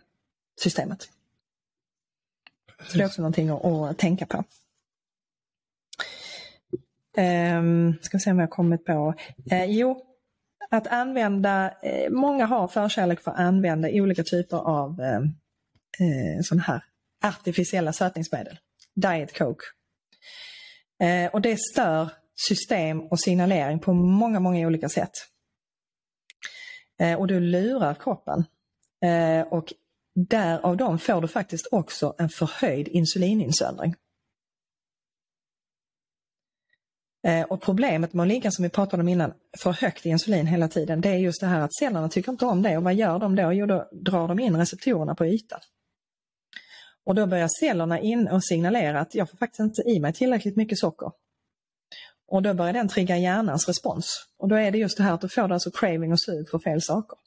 systemet. 0.61 1.09
Så 2.87 2.97
det 2.97 3.03
är 3.03 3.07
också 3.07 3.21
någonting 3.21 3.49
att, 3.49 3.65
att 3.65 3.97
tänka 3.97 4.25
på. 4.25 4.43
Um, 7.17 7.93
ska 8.01 8.19
se 8.19 8.31
om 8.31 8.39
jag 8.39 8.49
kommit 8.49 8.85
på. 8.85 9.13
Uh, 9.51 9.65
jo, 9.65 10.05
att 10.69 10.87
använda, 10.87 11.73
uh, 11.85 12.09
många 12.09 12.45
har 12.45 12.67
förkärlek 12.67 13.19
för 13.19 13.31
att 13.31 13.39
använda 13.39 13.89
olika 13.91 14.23
typer 14.23 14.57
av 14.57 14.99
uh, 14.99 15.19
uh, 16.01 16.41
sådana 16.43 16.63
här 16.63 16.83
artificiella 17.23 17.93
sötningsmedel. 17.93 18.57
Diet 18.95 19.37
Coke. 19.37 19.65
Uh, 21.03 21.33
och 21.33 21.41
det 21.41 21.59
stör 21.59 22.09
system 22.35 23.01
och 23.01 23.19
signalering 23.19 23.79
på 23.79 23.93
många, 23.93 24.39
många 24.39 24.67
olika 24.67 24.89
sätt. 24.89 25.11
Eh, 26.99 27.19
och 27.19 27.27
du 27.27 27.39
lurar 27.39 27.93
kroppen. 27.93 28.45
Eh, 29.05 29.47
och 29.47 29.73
därav 30.15 30.77
dem 30.77 30.99
får 30.99 31.21
du 31.21 31.27
faktiskt 31.27 31.67
också 31.71 32.15
en 32.17 32.29
förhöjd 32.29 32.87
insulininsöndring. 32.87 33.95
Eh, 37.27 37.43
och 37.43 37.61
problemet 37.61 38.13
med 38.13 38.23
att 38.23 38.27
ligga 38.27 38.51
som 38.51 38.63
vi 38.63 38.69
pratade 38.69 39.01
om 39.01 39.09
innan, 39.09 39.33
för 39.57 39.71
högt 39.71 40.05
insulin 40.05 40.47
hela 40.47 40.67
tiden, 40.67 41.01
det 41.01 41.09
är 41.09 41.17
just 41.17 41.41
det 41.41 41.47
här 41.47 41.61
att 41.61 41.75
cellerna 41.75 42.09
tycker 42.09 42.31
inte 42.31 42.45
om 42.45 42.61
det 42.61 42.77
och 42.77 42.83
vad 42.83 42.95
gör 42.95 43.19
de 43.19 43.35
då? 43.35 43.53
Jo, 43.53 43.65
då 43.65 43.89
drar 43.91 44.27
de 44.27 44.39
in 44.39 44.57
receptorerna 44.57 45.15
på 45.15 45.25
ytan. 45.25 45.59
Och 47.05 47.15
då 47.15 47.27
börjar 47.27 47.49
cellerna 47.59 47.99
in 47.99 48.27
och 48.27 48.43
signalera 48.43 48.99
att 48.99 49.15
jag 49.15 49.29
får 49.29 49.37
faktiskt 49.37 49.59
inte 49.59 49.81
i 49.81 49.99
mig 49.99 50.13
tillräckligt 50.13 50.55
mycket 50.55 50.79
socker. 50.79 51.11
Och 52.27 52.41
då 52.41 52.53
börjar 52.53 52.73
den 52.73 52.87
trigga 52.87 53.17
hjärnans 53.17 53.67
respons. 53.67 54.25
Och 54.37 54.47
då 54.47 54.55
är 54.55 54.71
det 54.71 54.77
just 54.77 54.97
det 54.97 55.03
här 55.03 55.13
att 55.13 55.21
du 55.21 55.29
får 55.29 55.51
alltså 55.51 55.71
craving 55.71 56.11
och 56.11 56.21
sug 56.21 56.49
för 56.49 56.59
fel 56.59 56.81
saker. 56.81 57.17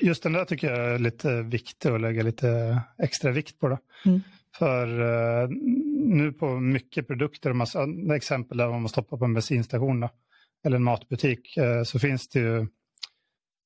Just 0.00 0.22
den 0.22 0.32
där 0.32 0.44
tycker 0.44 0.70
jag 0.70 0.94
är 0.94 0.98
lite 0.98 1.42
viktig 1.42 1.88
att 1.88 2.00
lägga 2.00 2.22
lite 2.22 2.80
extra 3.02 3.30
vikt 3.30 3.58
på. 3.58 3.68
Då. 3.68 3.78
Mm. 4.04 4.20
För 4.58 5.00
uh, 5.00 5.48
nu 6.06 6.32
på 6.32 6.60
mycket 6.60 7.06
produkter, 7.06 7.52
massa, 7.52 7.86
exempel 8.16 8.58
där 8.58 8.68
man 8.68 8.88
stoppar 8.88 9.16
på 9.16 9.24
en 9.24 9.34
bensinstation 9.34 10.00
då, 10.00 10.10
eller 10.64 10.76
en 10.76 10.82
matbutik, 10.82 11.58
uh, 11.58 11.82
så 11.82 11.98
finns 11.98 12.28
det 12.28 12.38
ju 12.38 12.66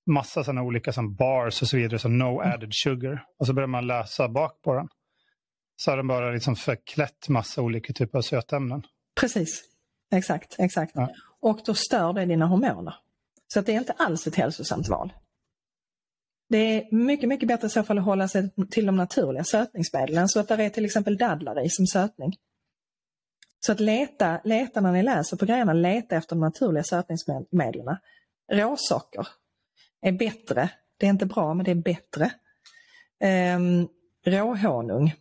massa 0.06 0.44
sådana 0.44 0.62
olika 0.62 0.92
som 0.92 1.14
bars 1.14 1.62
och 1.62 1.68
så 1.68 1.76
vidare, 1.76 1.98
som 1.98 2.18
no 2.18 2.40
mm. 2.40 2.52
added 2.52 2.70
sugar. 2.72 3.24
Och 3.38 3.46
så 3.46 3.52
börjar 3.52 3.66
man 3.66 3.86
läsa 3.86 4.28
bak 4.28 4.62
på 4.62 4.74
den. 4.74 4.88
Så 5.76 5.90
har 5.90 5.96
den 5.96 6.06
bara 6.06 6.30
liksom 6.30 6.56
förklätt 6.56 7.28
massa 7.28 7.62
olika 7.62 7.92
typer 7.92 8.18
av 8.18 8.22
sötämnen. 8.22 8.82
Precis, 9.20 9.62
exakt. 10.12 10.56
exakt. 10.58 10.92
Ja. 10.94 11.08
Och 11.40 11.60
då 11.64 11.74
stör 11.74 12.12
det 12.12 12.26
dina 12.26 12.46
hormoner. 12.46 12.94
Så 13.52 13.60
att 13.60 13.66
det 13.66 13.72
är 13.72 13.78
inte 13.78 13.92
alls 13.92 14.26
ett 14.26 14.34
hälsosamt 14.34 14.88
val. 14.88 15.12
Det 16.48 16.58
är 16.58 16.94
mycket, 16.94 17.28
mycket 17.28 17.48
bättre 17.48 17.66
i 17.66 17.70
så 17.70 17.82
fall 17.82 17.98
att 17.98 18.04
hålla 18.04 18.28
sig 18.28 18.50
till 18.70 18.86
de 18.86 18.96
naturliga 18.96 19.44
sötningsmedlen 19.44 20.28
så 20.28 20.40
att 20.40 20.48
det 20.48 20.64
är 20.64 20.70
till 20.70 20.84
exempel 20.84 21.16
dadlar 21.16 21.64
i 21.66 21.70
som 21.70 21.86
sötning. 21.86 22.36
Så 23.60 23.72
att 23.72 23.80
leta, 23.80 24.40
leta 24.44 24.80
när 24.80 24.92
ni 24.92 25.02
läser 25.02 25.36
på 25.36 25.46
grejerna, 25.46 25.72
leta 25.72 26.16
efter 26.16 26.36
de 26.36 26.40
naturliga 26.40 26.84
sötningsmedlen. 26.84 27.96
Råsocker 28.52 29.28
är 30.00 30.12
bättre. 30.12 30.70
Det 30.98 31.06
är 31.06 31.10
inte 31.10 31.26
bra 31.26 31.54
men 31.54 31.64
det 31.64 31.70
är 31.70 31.74
bättre. 31.74 32.32
Ehm, 33.20 33.88
råhonung 34.26 35.14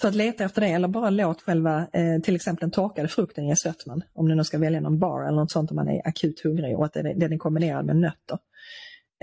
så 0.00 0.08
att 0.08 0.14
leta 0.14 0.44
efter 0.44 0.60
det 0.60 0.68
eller 0.68 0.88
bara 0.88 1.10
låt 1.10 1.42
själva 1.42 1.86
eh, 1.92 2.20
till 2.22 2.36
exempel 2.36 2.60
den 2.60 2.70
torkade 2.70 3.08
frukten 3.08 3.46
ge 3.46 3.56
sötman. 3.56 4.02
Om 4.12 4.28
du 4.28 4.34
nu 4.34 4.44
ska 4.44 4.58
välja 4.58 4.80
någon 4.80 4.98
bar 4.98 5.22
eller 5.22 5.36
något 5.36 5.52
sånt 5.52 5.70
om 5.70 5.76
man 5.76 5.88
är 5.88 6.08
akut 6.08 6.40
hungrig 6.40 6.78
och 6.78 6.84
att 6.84 6.92
den 6.92 7.32
är 7.32 7.38
kombinerad 7.38 7.86
med 7.86 7.96
nötter. 7.96 8.38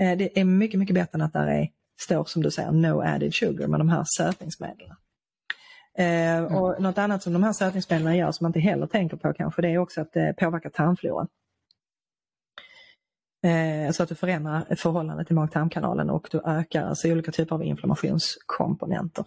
Eh, 0.00 0.18
det 0.18 0.40
är 0.40 0.44
mycket, 0.44 0.80
mycket 0.80 0.94
bättre 0.94 1.10
än 1.14 1.22
att 1.22 1.32
där 1.32 1.46
är, 1.46 1.68
står 2.00 2.24
som 2.24 2.42
du 2.42 2.50
säger 2.50 2.72
no 2.72 3.00
added 3.00 3.34
sugar 3.34 3.68
med 3.68 3.80
de 3.80 3.88
här 3.88 4.04
sötningsmedlen. 4.16 4.96
Eh, 5.98 6.36
mm. 6.36 6.54
och 6.54 6.82
något 6.82 6.98
annat 6.98 7.22
som 7.22 7.32
de 7.32 7.42
här 7.42 7.52
sötningsmedlen 7.52 8.16
gör 8.16 8.32
som 8.32 8.44
man 8.44 8.48
inte 8.48 8.60
heller 8.60 8.86
tänker 8.86 9.16
på 9.16 9.32
kanske 9.32 9.62
det 9.62 9.68
är 9.68 9.78
också 9.78 10.00
att 10.00 10.12
det 10.12 10.34
påverkar 10.38 10.70
tarmfloran. 10.70 11.28
Eh, 13.44 13.92
så 13.92 14.02
att 14.02 14.08
du 14.08 14.14
förändrar 14.14 14.74
förhållandet 14.74 15.26
till 15.26 15.36
mag-tarmkanalen 15.36 16.10
och 16.10 16.28
du 16.30 16.40
ökar 16.44 16.82
alltså 16.84 17.08
olika 17.08 17.32
typer 17.32 17.54
av 17.54 17.64
inflammationskomponenter. 17.64 19.26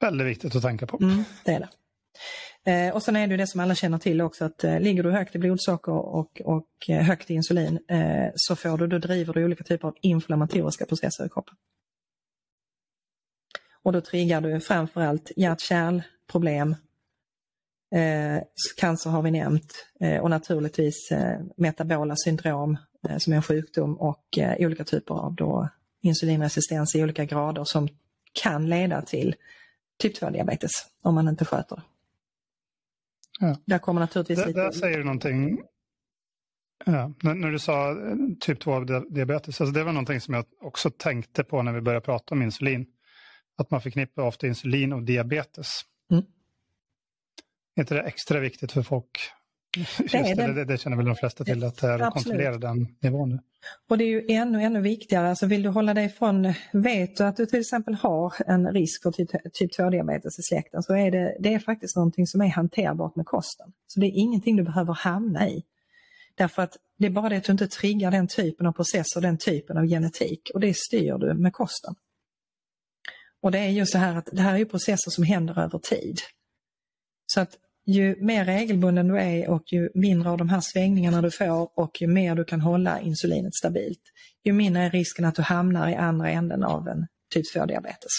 Väldigt 0.00 0.26
viktigt 0.26 0.56
att 0.56 0.62
tänka 0.62 0.86
på. 0.86 0.98
Mm, 1.02 1.24
det 1.44 1.52
är 1.52 1.60
det. 1.60 1.68
Eh, 2.64 2.94
och 2.94 3.02
sen 3.02 3.16
är 3.16 3.26
det 3.26 3.36
det 3.36 3.46
som 3.46 3.60
alla 3.60 3.74
känner 3.74 3.98
till 3.98 4.20
också 4.20 4.44
att 4.44 4.64
eh, 4.64 4.80
ligger 4.80 5.02
du 5.02 5.10
högt 5.10 5.34
i 5.34 5.38
blodsocker 5.38 5.92
och, 5.92 6.40
och 6.40 6.68
eh, 6.88 7.02
högt 7.02 7.30
i 7.30 7.34
insulin 7.34 7.78
eh, 7.88 8.30
så 8.34 8.56
får 8.56 8.78
du, 8.78 8.86
då 8.86 8.98
driver 8.98 9.34
du 9.34 9.44
olika 9.44 9.64
typer 9.64 9.88
av 9.88 9.94
inflammatoriska 10.00 10.86
processer 10.86 11.26
i 11.26 11.28
kroppen. 11.28 11.54
Och 13.82 13.92
då 13.92 14.00
triggar 14.00 14.40
du 14.40 14.60
framförallt 14.60 15.30
hjärt-kärlproblem, 15.36 16.76
eh, 17.94 18.42
cancer 18.76 19.10
har 19.10 19.22
vi 19.22 19.30
nämnt 19.30 19.86
eh, 20.00 20.20
och 20.20 20.30
naturligtvis 20.30 21.10
eh, 21.10 21.40
metabola 21.56 22.16
syndrom 22.16 22.76
eh, 23.08 23.18
som 23.18 23.32
är 23.32 23.36
en 23.36 23.42
sjukdom 23.42 23.94
och 23.94 24.38
eh, 24.38 24.66
olika 24.66 24.84
typer 24.84 25.14
av 25.14 25.34
då 25.34 25.68
insulinresistens 26.02 26.94
i 26.94 27.02
olika 27.02 27.24
grader 27.24 27.64
som 27.64 27.88
kan 28.32 28.68
leda 28.68 29.02
till 29.02 29.34
typ 29.98 30.22
2-diabetes 30.22 30.86
om 31.02 31.14
man 31.14 31.28
inte 31.28 31.44
sköter 31.44 31.76
det. 31.76 31.82
Ja. 33.40 33.56
Där 33.64 33.78
kommer 33.78 34.00
naturligtvis... 34.00 34.38
Där, 34.38 34.52
där 34.52 34.70
säger 34.70 34.98
du 34.98 35.04
någonting. 35.04 35.60
Ja, 36.84 37.12
när, 37.22 37.50
du 37.50 37.58
sa 37.58 37.90
eh, 37.90 38.16
typ 38.40 38.62
2-diabetes, 38.62 39.46
alltså 39.46 39.66
det 39.66 39.84
var 39.84 39.92
någonting 39.92 40.20
som 40.20 40.34
jag 40.34 40.44
också 40.60 40.90
tänkte 40.90 41.44
på 41.44 41.62
när 41.62 41.72
vi 41.72 41.80
började 41.80 42.04
prata 42.04 42.34
om 42.34 42.42
insulin. 42.42 42.86
Att 43.56 43.70
man 43.70 43.80
förknippar 43.80 44.22
ofta 44.22 44.46
insulin 44.46 44.92
och 44.92 45.02
diabetes. 45.02 45.80
Mm. 46.10 46.24
Är 47.74 47.80
inte 47.80 47.94
det 47.94 48.02
extra 48.02 48.40
viktigt 48.40 48.72
för 48.72 48.82
folk 48.82 49.10
det, 49.76 50.14
är 50.14 50.36
det. 50.36 50.52
Det, 50.52 50.64
det 50.64 50.78
känner 50.78 50.96
väl 50.96 51.06
de 51.06 51.16
flesta 51.16 51.44
till, 51.44 51.64
att 51.64 51.82
är 51.82 51.98
att 51.98 52.12
kontrollera 52.12 52.58
den 52.58 52.96
nivån. 53.00 53.40
Och 53.88 53.98
det 53.98 54.04
är 54.04 54.08
ju 54.08 54.26
ännu, 54.28 54.62
ännu 54.62 54.80
viktigare, 54.80 55.28
alltså 55.28 55.46
vill 55.46 55.62
du 55.62 55.68
hålla 55.68 55.94
dig 55.94 56.04
ifrån, 56.04 56.54
vet 56.72 57.16
du 57.16 57.24
att 57.24 57.36
du 57.36 57.46
till 57.46 57.60
exempel 57.60 57.94
har 57.94 58.34
en 58.46 58.72
risk 58.72 59.02
för 59.02 59.10
typ, 59.10 59.30
typ 59.52 59.78
2-diabetes 59.78 60.38
i 60.38 60.42
släkten 60.42 60.82
så 60.82 60.94
är 60.94 61.10
det, 61.10 61.36
det 61.40 61.54
är 61.54 61.58
faktiskt 61.58 61.96
någonting 61.96 62.26
som 62.26 62.40
är 62.40 62.48
hanterbart 62.48 63.16
med 63.16 63.26
kosten. 63.26 63.72
Så 63.86 64.00
det 64.00 64.06
är 64.06 64.12
ingenting 64.14 64.56
du 64.56 64.62
behöver 64.62 64.92
hamna 64.92 65.48
i. 65.48 65.64
Därför 66.34 66.62
att 66.62 66.76
det 66.98 67.06
är 67.06 67.10
bara 67.10 67.28
det 67.28 67.36
att 67.36 67.44
du 67.44 67.52
inte 67.52 67.68
triggar 67.68 68.10
den 68.10 68.28
typen 68.28 68.66
av 68.66 68.72
processer, 68.72 69.20
den 69.20 69.38
typen 69.38 69.78
av 69.78 69.86
genetik 69.86 70.50
och 70.54 70.60
det 70.60 70.76
styr 70.76 71.18
du 71.18 71.34
med 71.34 71.52
kosten. 71.52 71.94
Och 73.40 73.50
det 73.50 73.58
är 73.58 73.68
just 73.68 73.92
det 73.92 73.98
här 73.98 74.16
att 74.16 74.28
det 74.32 74.42
här 74.42 74.58
är 74.58 74.64
processer 74.64 75.10
som 75.10 75.24
händer 75.24 75.58
över 75.58 75.78
tid. 75.78 76.20
Så 77.26 77.40
att 77.40 77.58
ju 77.88 78.16
mer 78.20 78.44
regelbunden 78.44 79.08
du 79.08 79.18
är 79.18 79.50
och 79.50 79.72
ju 79.72 79.88
mindre 79.94 80.30
av 80.30 80.38
de 80.38 80.48
här 80.48 80.60
svängningarna 80.60 81.22
du 81.22 81.30
får 81.30 81.78
och 81.78 82.00
ju 82.00 82.06
mer 82.06 82.34
du 82.34 82.44
kan 82.44 82.60
hålla 82.60 83.00
insulinet 83.00 83.54
stabilt, 83.54 84.02
ju 84.44 84.52
mindre 84.52 84.82
är 84.82 84.90
risken 84.90 85.24
att 85.24 85.34
du 85.34 85.42
hamnar 85.42 85.88
i 85.88 85.94
andra 85.94 86.30
änden 86.30 86.64
av 86.64 86.88
en 86.88 87.06
typ 87.34 87.56
2-diabetes. 87.56 88.12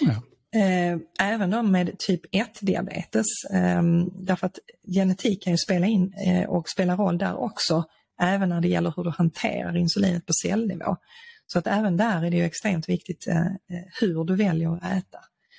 Ja. 0.00 0.22
Eh, 0.60 0.98
även 1.20 1.50
de 1.50 1.72
med 1.72 1.98
typ 1.98 2.20
1-diabetes, 2.34 3.26
ehm, 3.50 4.10
därför 4.14 4.46
att 4.46 4.58
genetik 4.94 5.42
kan 5.42 5.52
ju 5.52 5.56
spela 5.56 5.86
in 5.86 6.12
eh, 6.26 6.48
och 6.48 6.68
spela 6.68 6.96
roll 6.96 7.18
där 7.18 7.36
också, 7.36 7.84
även 8.20 8.48
när 8.48 8.60
det 8.60 8.68
gäller 8.68 8.92
hur 8.96 9.04
du 9.04 9.10
hanterar 9.10 9.76
insulinet 9.76 10.26
på 10.26 10.32
cellnivå. 10.42 10.96
Så 11.46 11.58
att 11.58 11.66
även 11.66 11.96
där 11.96 12.24
är 12.24 12.30
det 12.30 12.36
ju 12.36 12.44
extremt 12.44 12.88
viktigt 12.88 13.26
eh, 13.26 13.46
hur 14.00 14.24
du 14.24 14.36
väljer 14.36 14.76
att 14.76 14.82
äta. 14.82 15.18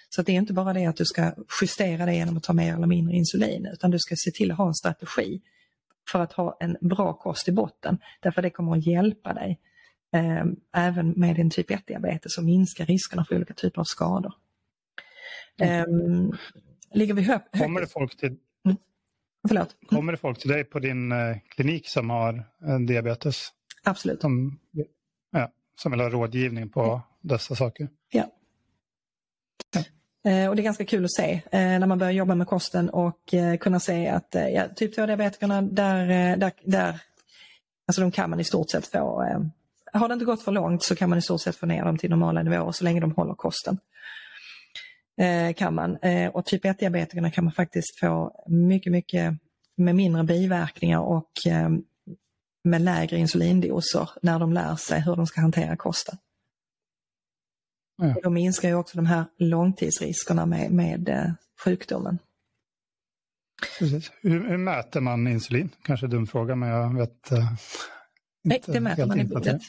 Så 0.09 0.21
det 0.21 0.31
är 0.31 0.35
inte 0.35 0.53
bara 0.53 0.73
det 0.73 0.85
att 0.85 0.95
du 0.95 1.05
ska 1.05 1.33
justera 1.61 2.05
det 2.05 2.15
genom 2.15 2.37
att 2.37 2.43
ta 2.43 2.53
mer 2.53 2.73
eller 2.73 2.87
mindre 2.87 3.15
insulin 3.15 3.65
utan 3.65 3.91
du 3.91 3.99
ska 3.99 4.15
se 4.17 4.31
till 4.31 4.51
att 4.51 4.57
ha 4.57 4.67
en 4.67 4.73
strategi 4.73 5.41
för 6.11 6.19
att 6.19 6.33
ha 6.33 6.57
en 6.59 6.77
bra 6.81 7.13
kost 7.13 7.47
i 7.47 7.51
botten. 7.51 7.97
Därför 8.19 8.41
det 8.41 8.49
kommer 8.49 8.77
att 8.77 8.85
hjälpa 8.85 9.33
dig 9.33 9.59
eh, 10.13 10.45
även 10.73 11.09
med 11.09 11.35
din 11.35 11.49
typ 11.49 11.69
1-diabetes 11.69 12.37
och 12.37 12.43
minska 12.43 12.85
riskerna 12.85 13.25
för 13.25 13.35
olika 13.35 13.53
typer 13.53 13.81
av 13.81 13.85
skador. 13.85 14.33
Eh, 15.61 15.85
ligger 16.93 17.13
vi 17.13 17.21
högt? 17.21 17.59
Kommer 17.59 17.81
det 17.81 17.87
folk 17.87 18.17
till 18.17 18.37
mm. 18.65 18.77
Förlåt. 19.47 19.75
Mm. 19.81 19.99
Kommer 19.99 20.11
det 20.11 20.17
folk 20.17 20.39
till 20.39 20.49
dig 20.49 20.63
på 20.63 20.79
din 20.79 21.11
eh, 21.11 21.37
klinik 21.49 21.87
som 21.87 22.09
har 22.09 22.43
eh, 22.67 22.79
diabetes? 22.79 23.49
Absolut. 23.83 24.21
Som, 24.21 24.59
ja, 25.31 25.51
som 25.75 25.91
vill 25.91 26.01
ha 26.01 26.09
rådgivning 26.09 26.69
på 26.69 26.83
mm. 26.83 26.99
dessa 27.21 27.55
saker? 27.55 27.89
Ja. 28.11 28.31
Eh, 30.25 30.49
och 30.49 30.55
det 30.55 30.61
är 30.61 30.63
ganska 30.63 30.85
kul 30.85 31.05
att 31.05 31.11
se 31.11 31.41
eh, 31.51 31.59
när 31.61 31.87
man 31.87 31.97
börjar 31.97 32.13
jobba 32.13 32.35
med 32.35 32.47
kosten 32.47 32.89
och 32.89 33.33
eh, 33.33 33.57
kunna 33.57 33.79
se 33.79 34.07
att 34.07 34.35
ja, 34.53 34.67
typ 34.75 34.97
2-diabetikerna, 34.97 35.61
där, 35.61 36.07
där, 36.37 36.51
där, 36.63 37.01
alltså 37.87 38.01
de 38.01 38.11
kan 38.11 38.29
man 38.29 38.39
i 38.39 38.43
stort 38.43 38.69
sett 38.69 38.87
få, 38.87 39.25
har 39.93 40.07
det 40.07 40.13
inte 40.13 40.25
gått 40.25 40.43
för 40.43 40.51
långt 40.51 40.83
så 40.83 40.95
kan 40.95 41.09
man 41.09 41.19
i 41.19 41.21
stort 41.21 41.41
sett 41.41 41.55
få 41.55 41.65
ner 41.65 41.85
dem 41.85 41.97
till 41.97 42.09
normala 42.09 42.43
nivåer 42.43 42.71
så 42.71 42.83
länge 42.83 42.99
de 42.99 43.11
håller 43.11 43.33
kosten. 43.33 43.77
Kan 45.55 45.75
man. 45.75 45.97
Och 46.33 46.45
typ 46.45 46.65
1-diabetikerna 46.65 47.31
kan 47.31 47.43
man 47.43 47.53
faktiskt 47.53 47.99
få 47.99 48.43
mycket, 48.47 48.91
mycket 48.91 49.33
med 49.77 49.95
mindre 49.95 50.23
biverkningar 50.23 50.99
och 50.99 51.31
med 52.63 52.81
lägre 52.81 53.17
insulindoser 53.17 54.09
när 54.21 54.39
de 54.39 54.53
lär 54.53 54.75
sig 54.75 55.01
hur 55.01 55.15
de 55.15 55.27
ska 55.27 55.41
hantera 55.41 55.75
kosten. 55.75 56.17
Och 57.99 58.21
då 58.23 58.29
minskar 58.29 58.69
ju 58.69 58.75
också 58.75 58.97
de 58.97 59.05
här 59.05 59.25
långtidsriskerna 59.37 60.45
med, 60.45 60.71
med 60.71 61.09
eh, 61.09 61.31
sjukdomen. 61.63 62.19
Precis. 63.79 64.11
Hur, 64.21 64.49
hur, 64.49 64.57
mäter 64.57 65.01
man 65.01 65.27
insulin? 65.27 65.69
Kanske 65.83 66.07
dum 66.07 66.27
fråga 66.27 66.55
men 66.55 66.69
jag 66.69 66.97
vet 66.97 67.31
eh, 67.31 67.51
Nej, 68.43 68.61
det 68.65 68.79
mäter 68.79 69.05
man 69.05 69.19
i 69.19 69.23
blodet. 69.23 69.61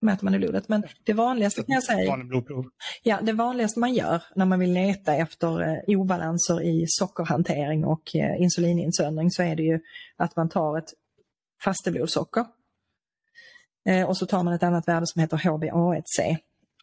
mäter 0.00 0.24
man 0.24 0.34
i 0.34 0.38
blodet. 0.38 0.68
Men 0.68 0.84
det 1.04 1.12
vanligaste 1.12 1.62
kan 1.62 1.74
jag 1.74 1.82
säga, 1.82 2.18
ja, 3.02 3.20
det 3.22 3.32
vanligaste 3.32 3.80
man 3.80 3.94
gör 3.94 4.22
när 4.34 4.46
man 4.46 4.60
vill 4.60 4.72
leta 4.72 5.14
efter 5.14 5.60
eh, 5.62 5.98
obalanser 5.98 6.62
i 6.62 6.84
sockerhantering 6.88 7.84
och 7.84 8.16
eh, 8.16 8.42
insulininsöndring 8.42 9.30
så 9.30 9.42
är 9.42 9.56
det 9.56 9.62
ju 9.62 9.80
att 10.16 10.36
man 10.36 10.48
tar 10.48 10.78
ett 10.78 10.88
fasteblodsocker. 11.64 12.46
Eh, 13.88 14.08
och 14.08 14.16
så 14.16 14.26
tar 14.26 14.42
man 14.42 14.54
ett 14.54 14.62
annat 14.62 14.88
värde 14.88 15.06
som 15.06 15.20
heter 15.20 15.36
HbA1c. 15.36 16.36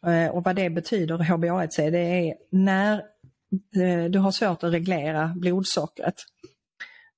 Eh, 0.06 0.30
och 0.30 0.44
vad 0.44 0.56
det 0.56 0.70
betyder, 0.70 1.18
HbA1c, 1.18 1.90
det 1.90 1.98
är 1.98 2.34
när 2.50 2.94
eh, 3.76 4.04
du 4.10 4.18
har 4.18 4.30
svårt 4.30 4.62
att 4.62 4.72
reglera 4.72 5.32
blodsockret 5.36 6.14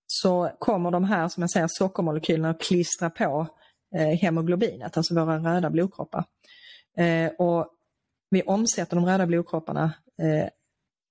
så 0.06 0.50
kommer 0.58 0.90
de 0.90 1.04
här, 1.04 1.28
som 1.28 1.40
jag 1.40 1.50
säger, 1.50 1.68
sockermolekylerna 1.70 2.50
att 2.50 2.62
klistra 2.62 3.10
på 3.10 3.46
eh, 3.96 4.08
hemoglobinet, 4.08 4.96
alltså 4.96 5.14
våra 5.14 5.38
röda 5.38 5.70
blodkroppar. 5.70 6.24
Och 7.38 7.74
vi 8.30 8.42
omsätter 8.42 8.96
de 8.96 9.06
röda 9.06 9.26
blodkropparna 9.26 9.92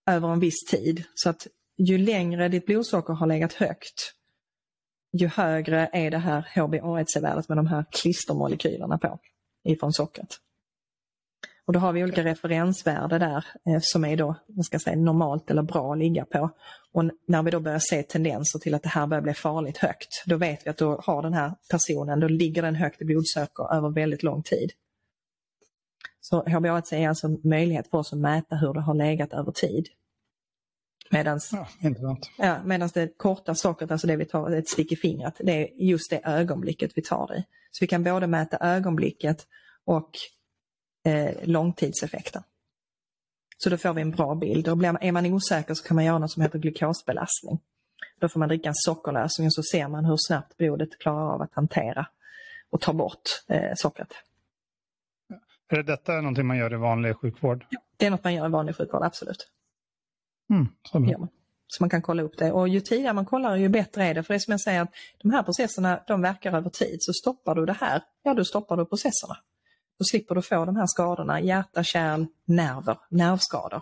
över 0.09 0.27
en 0.33 0.39
viss 0.39 0.65
tid. 0.65 1.03
Så 1.15 1.29
att 1.29 1.47
ju 1.77 1.97
längre 1.97 2.49
ditt 2.49 2.65
blodsocker 2.65 3.13
har 3.13 3.27
legat 3.27 3.53
högt, 3.53 4.13
ju 5.11 5.27
högre 5.27 5.89
är 5.93 6.11
det 6.11 6.17
här 6.17 6.49
HbA1c-värdet 6.55 7.49
med 7.49 7.57
de 7.57 7.67
här 7.67 7.85
klistermolekylerna 7.91 8.97
på 8.97 9.19
ifrån 9.63 9.93
sockret. 9.93 10.39
Och 11.67 11.73
då 11.73 11.79
har 11.79 11.93
vi 11.93 12.03
olika 12.03 12.23
referensvärde 12.23 13.19
där 13.19 13.45
eh, 13.69 13.79
som 13.81 14.05
är 14.05 14.17
då, 14.17 14.35
vad 14.47 14.65
ska 14.65 14.79
säga, 14.79 14.95
normalt 14.95 15.51
eller 15.51 15.61
bra 15.61 15.91
att 15.91 15.97
ligga 15.97 16.25
på. 16.25 16.49
Och 16.91 17.03
när 17.27 17.43
vi 17.43 17.51
då 17.51 17.59
börjar 17.59 17.79
se 17.79 18.03
tendenser 18.03 18.59
till 18.59 18.73
att 18.73 18.83
det 18.83 18.89
här 18.89 19.07
börjar 19.07 19.21
bli 19.21 19.33
farligt 19.33 19.77
högt, 19.77 20.23
då 20.25 20.37
vet 20.37 20.65
vi 20.65 20.69
att 20.69 20.77
då 20.77 21.01
har 21.03 21.21
den 21.21 21.33
här 21.33 21.51
personen, 21.71 22.19
då 22.19 22.27
ligger 22.27 22.61
den 22.61 22.75
högt 22.75 23.01
i 23.01 23.05
blodsocker 23.05 23.73
över 23.73 23.89
väldigt 23.89 24.23
lång 24.23 24.43
tid. 24.43 24.71
Så 26.21 26.43
HbA1c 26.43 26.93
är 26.93 27.09
alltså 27.09 27.27
en 27.27 27.39
möjlighet 27.43 27.89
för 27.89 27.97
oss 27.97 28.13
att 28.13 28.19
mäta 28.19 28.55
hur 28.55 28.73
det 28.73 28.81
har 28.81 28.93
legat 28.93 29.33
över 29.33 29.51
tid. 29.51 29.87
Medans 31.09 31.53
Ja. 31.53 32.17
Ja, 32.37 32.57
medan 32.65 32.89
det 32.93 33.17
korta 33.17 33.55
sockret, 33.55 33.91
alltså 33.91 34.07
det 34.07 34.15
vi 34.15 34.25
tar 34.25 34.51
ett 34.51 34.69
stick 34.69 34.91
i 34.91 34.95
fingret, 34.95 35.33
det 35.39 35.51
är 35.51 35.83
just 35.83 36.09
det 36.09 36.21
ögonblicket 36.23 36.91
vi 36.95 37.01
tar 37.01 37.27
det 37.27 37.37
i. 37.37 37.43
Så 37.71 37.83
vi 37.83 37.87
kan 37.87 38.03
både 38.03 38.27
mäta 38.27 38.57
ögonblicket 38.57 39.47
och 39.85 40.09
eh, 41.07 41.31
långtidseffekten. 41.43 42.43
Så 43.57 43.69
då 43.69 43.77
får 43.77 43.93
vi 43.93 44.01
en 44.01 44.11
bra 44.11 44.35
bild. 44.35 44.67
Och 44.67 44.83
är 44.83 45.11
man 45.11 45.25
osäker 45.25 45.73
så 45.73 45.83
kan 45.83 45.95
man 45.95 46.05
göra 46.05 46.17
något 46.17 46.31
som 46.31 46.41
heter 46.41 46.59
glukosbelastning. 46.59 47.59
Då 48.19 48.29
får 48.29 48.39
man 48.39 48.49
dricka 48.49 48.69
en 48.69 48.75
sockerlösning 48.75 49.47
och 49.47 49.53
så 49.53 49.63
ser 49.63 49.87
man 49.87 50.05
hur 50.05 50.15
snabbt 50.27 50.57
blodet 50.57 50.99
klarar 50.99 51.33
av 51.33 51.41
att 51.41 51.53
hantera 51.53 52.07
och 52.69 52.81
ta 52.81 52.93
bort 52.93 53.43
eh, 53.47 53.71
sockret. 53.75 54.13
Är 55.69 55.75
det 55.75 55.83
detta 55.83 56.15
någonting 56.15 56.45
man 56.45 56.57
gör 56.57 56.73
i 56.73 56.77
vanlig 56.77 57.15
sjukvård? 57.15 57.65
Det 57.97 58.05
är 58.05 58.11
något 58.11 58.23
man 58.23 58.33
gör 58.33 58.45
i 58.45 58.49
vanlig 58.49 58.75
sjukvård, 58.75 59.03
absolut. 59.03 59.47
Mm, 60.49 60.67
så 60.83 60.99
man. 60.99 61.27
Så 61.67 61.83
man 61.83 61.89
kan 61.89 62.01
kolla 62.01 62.23
upp 62.23 62.37
det. 62.37 62.51
Och 62.51 62.67
ju 62.67 62.81
tidigare 62.81 63.13
man 63.13 63.25
kollar 63.25 63.55
ju 63.55 63.69
bättre 63.69 64.03
är 64.03 64.13
det. 64.13 64.23
För 64.23 64.33
det 64.33 64.37
är 64.37 64.39
som 64.39 64.51
jag 64.51 64.61
säger 64.61 64.81
att 64.81 64.93
de 65.17 65.31
här 65.31 65.43
processerna 65.43 66.03
de 66.07 66.21
verkar 66.21 66.53
över 66.53 66.69
tid. 66.69 66.97
Så 66.99 67.13
stoppar 67.13 67.55
du 67.55 67.65
det 67.65 67.73
här, 67.73 68.03
ja 68.23 68.33
då 68.33 68.45
stoppar 68.45 68.77
du 68.77 68.85
processerna. 68.85 69.37
Då 69.99 70.03
slipper 70.11 70.35
du 70.35 70.41
få 70.41 70.65
de 70.65 70.75
här 70.75 70.87
skadorna, 70.87 71.41
hjärta, 71.41 71.83
kärl, 71.83 72.25
nerver, 72.45 72.97
nervskador. 73.09 73.81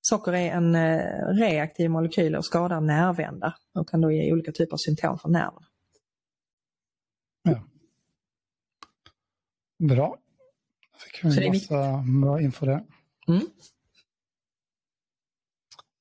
Socker 0.00 0.32
är 0.32 0.52
en 0.52 0.74
eh, 0.74 1.26
reaktiv 1.26 1.90
molekyl 1.90 2.36
och 2.36 2.44
skadar 2.44 2.80
nervändar 2.80 3.54
och 3.74 3.88
kan 3.88 4.00
då 4.00 4.10
ge 4.12 4.32
olika 4.32 4.52
typer 4.52 4.72
av 4.72 4.78
symptom 4.78 5.18
för 5.18 5.28
nerverna. 5.28 5.66
Bra. 9.88 10.18
Fick 10.98 11.24
vi 11.24 11.46
en 11.46 11.52
massa 11.52 12.04
bra 12.22 12.40
info 12.40 12.66
där. 12.66 12.84
Mm. 13.28 13.42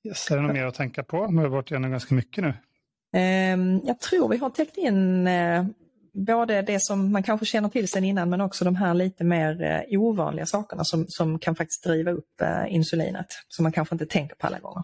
Yes, 0.04 0.32
är 0.32 0.36
det 0.36 0.42
något 0.42 0.54
mer 0.54 0.66
att 0.66 0.76
tänka 0.76 1.04
på? 1.04 1.28
Nu 1.28 1.38
har 1.38 1.44
vi 1.44 1.50
varit 1.50 1.72
igenom 1.72 1.92
ganska 1.92 2.16
mycket 2.16 2.44
nu. 2.44 2.54
Ehm, 3.14 3.82
Jag 3.84 4.00
tror 4.00 4.30
vi 4.30 4.38
har 4.38 4.50
täckt 4.50 4.78
in 4.78 5.28
eh, 5.28 5.66
både 6.14 6.62
det 6.62 6.82
som 6.82 7.12
man 7.12 7.24
kanske 7.24 7.46
känner 7.46 7.70
till 7.70 7.88
sedan 7.88 8.04
innan 8.04 8.30
men 8.30 8.42
också 8.42 8.66
de 8.66 8.76
här 8.76 8.94
lite 8.94 9.24
mer 9.24 9.62
eh, 9.62 10.00
ovanliga 10.02 10.46
sakerna 10.46 10.84
som, 10.84 11.06
som 11.08 11.40
kan 11.40 11.56
faktiskt 11.56 11.84
driva 11.84 12.12
upp 12.12 12.42
eh, 12.42 12.74
insulinet 12.74 13.28
som 13.48 13.64
man 13.64 13.72
kanske 13.72 13.96
inte 13.96 14.06
tänker 14.06 14.36
på 14.36 14.48
alla 14.48 14.60
gånger. 14.60 14.84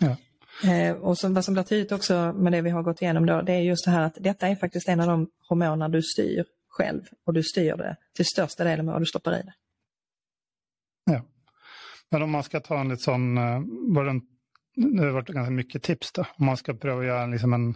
Ja. 0.00 0.16
Eh, 0.70 0.96
Och 0.96 1.18
som, 1.18 1.34
vad 1.34 1.44
som 1.44 1.54
blir 1.54 1.64
tydligt 1.64 1.92
också 1.92 2.32
med 2.36 2.52
det 2.52 2.60
vi 2.60 2.70
har 2.70 2.82
gått 2.82 3.02
igenom 3.02 3.26
då, 3.26 3.42
det 3.42 3.52
är 3.52 3.60
just 3.60 3.84
det 3.84 3.90
här 3.90 4.02
att 4.02 4.16
detta 4.20 4.48
är 4.48 4.56
faktiskt 4.56 4.88
en 4.88 5.00
av 5.00 5.06
de 5.06 5.30
hormoner 5.48 5.88
du 5.88 6.02
styr 6.02 6.44
själv 6.68 7.02
och 7.26 7.34
du 7.34 7.42
styr 7.42 7.76
det 7.76 7.96
till 8.16 8.26
största 8.26 8.64
delen 8.64 8.86
med 8.86 8.92
vad 8.92 9.02
du 9.02 9.06
stoppar 9.06 9.32
i 9.38 9.42
det. 9.42 9.52
Ja. 11.04 11.22
Men 12.10 12.22
om 12.22 12.30
man 12.30 12.42
ska 12.42 12.60
ta 12.60 12.80
en 12.80 12.88
lite 12.88 13.02
sån, 13.02 13.34
var 13.94 14.04
det 14.04 14.10
en, 14.10 14.22
nu 14.76 14.98
har 14.98 15.06
det 15.06 15.12
varit 15.12 15.28
ganska 15.28 15.50
mycket 15.50 15.82
tips 15.82 16.12
då. 16.12 16.26
Om 16.36 16.46
man 16.46 16.56
ska 16.56 16.74
pröva 16.74 17.00
att 17.00 17.06
göra 17.06 17.26
liksom 17.26 17.52
en 17.52 17.74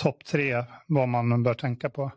topp 0.00 0.24
tre 0.24 0.64
vad 0.86 1.08
man 1.08 1.42
bör 1.42 1.54
tänka 1.54 1.90
på. 1.90 2.12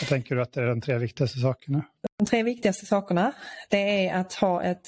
Vad 0.00 0.08
tänker 0.08 0.34
du 0.34 0.42
att 0.42 0.52
det 0.52 0.62
är 0.62 0.66
de 0.66 0.80
tre 0.80 0.98
viktigaste 0.98 1.38
sakerna? 1.38 1.84
De 2.18 2.26
tre 2.26 2.42
viktigaste 2.42 2.86
sakerna 2.86 3.32
det 3.68 4.08
är 4.08 4.20
att 4.20 4.32
ha 4.34 4.62
ett 4.62 4.86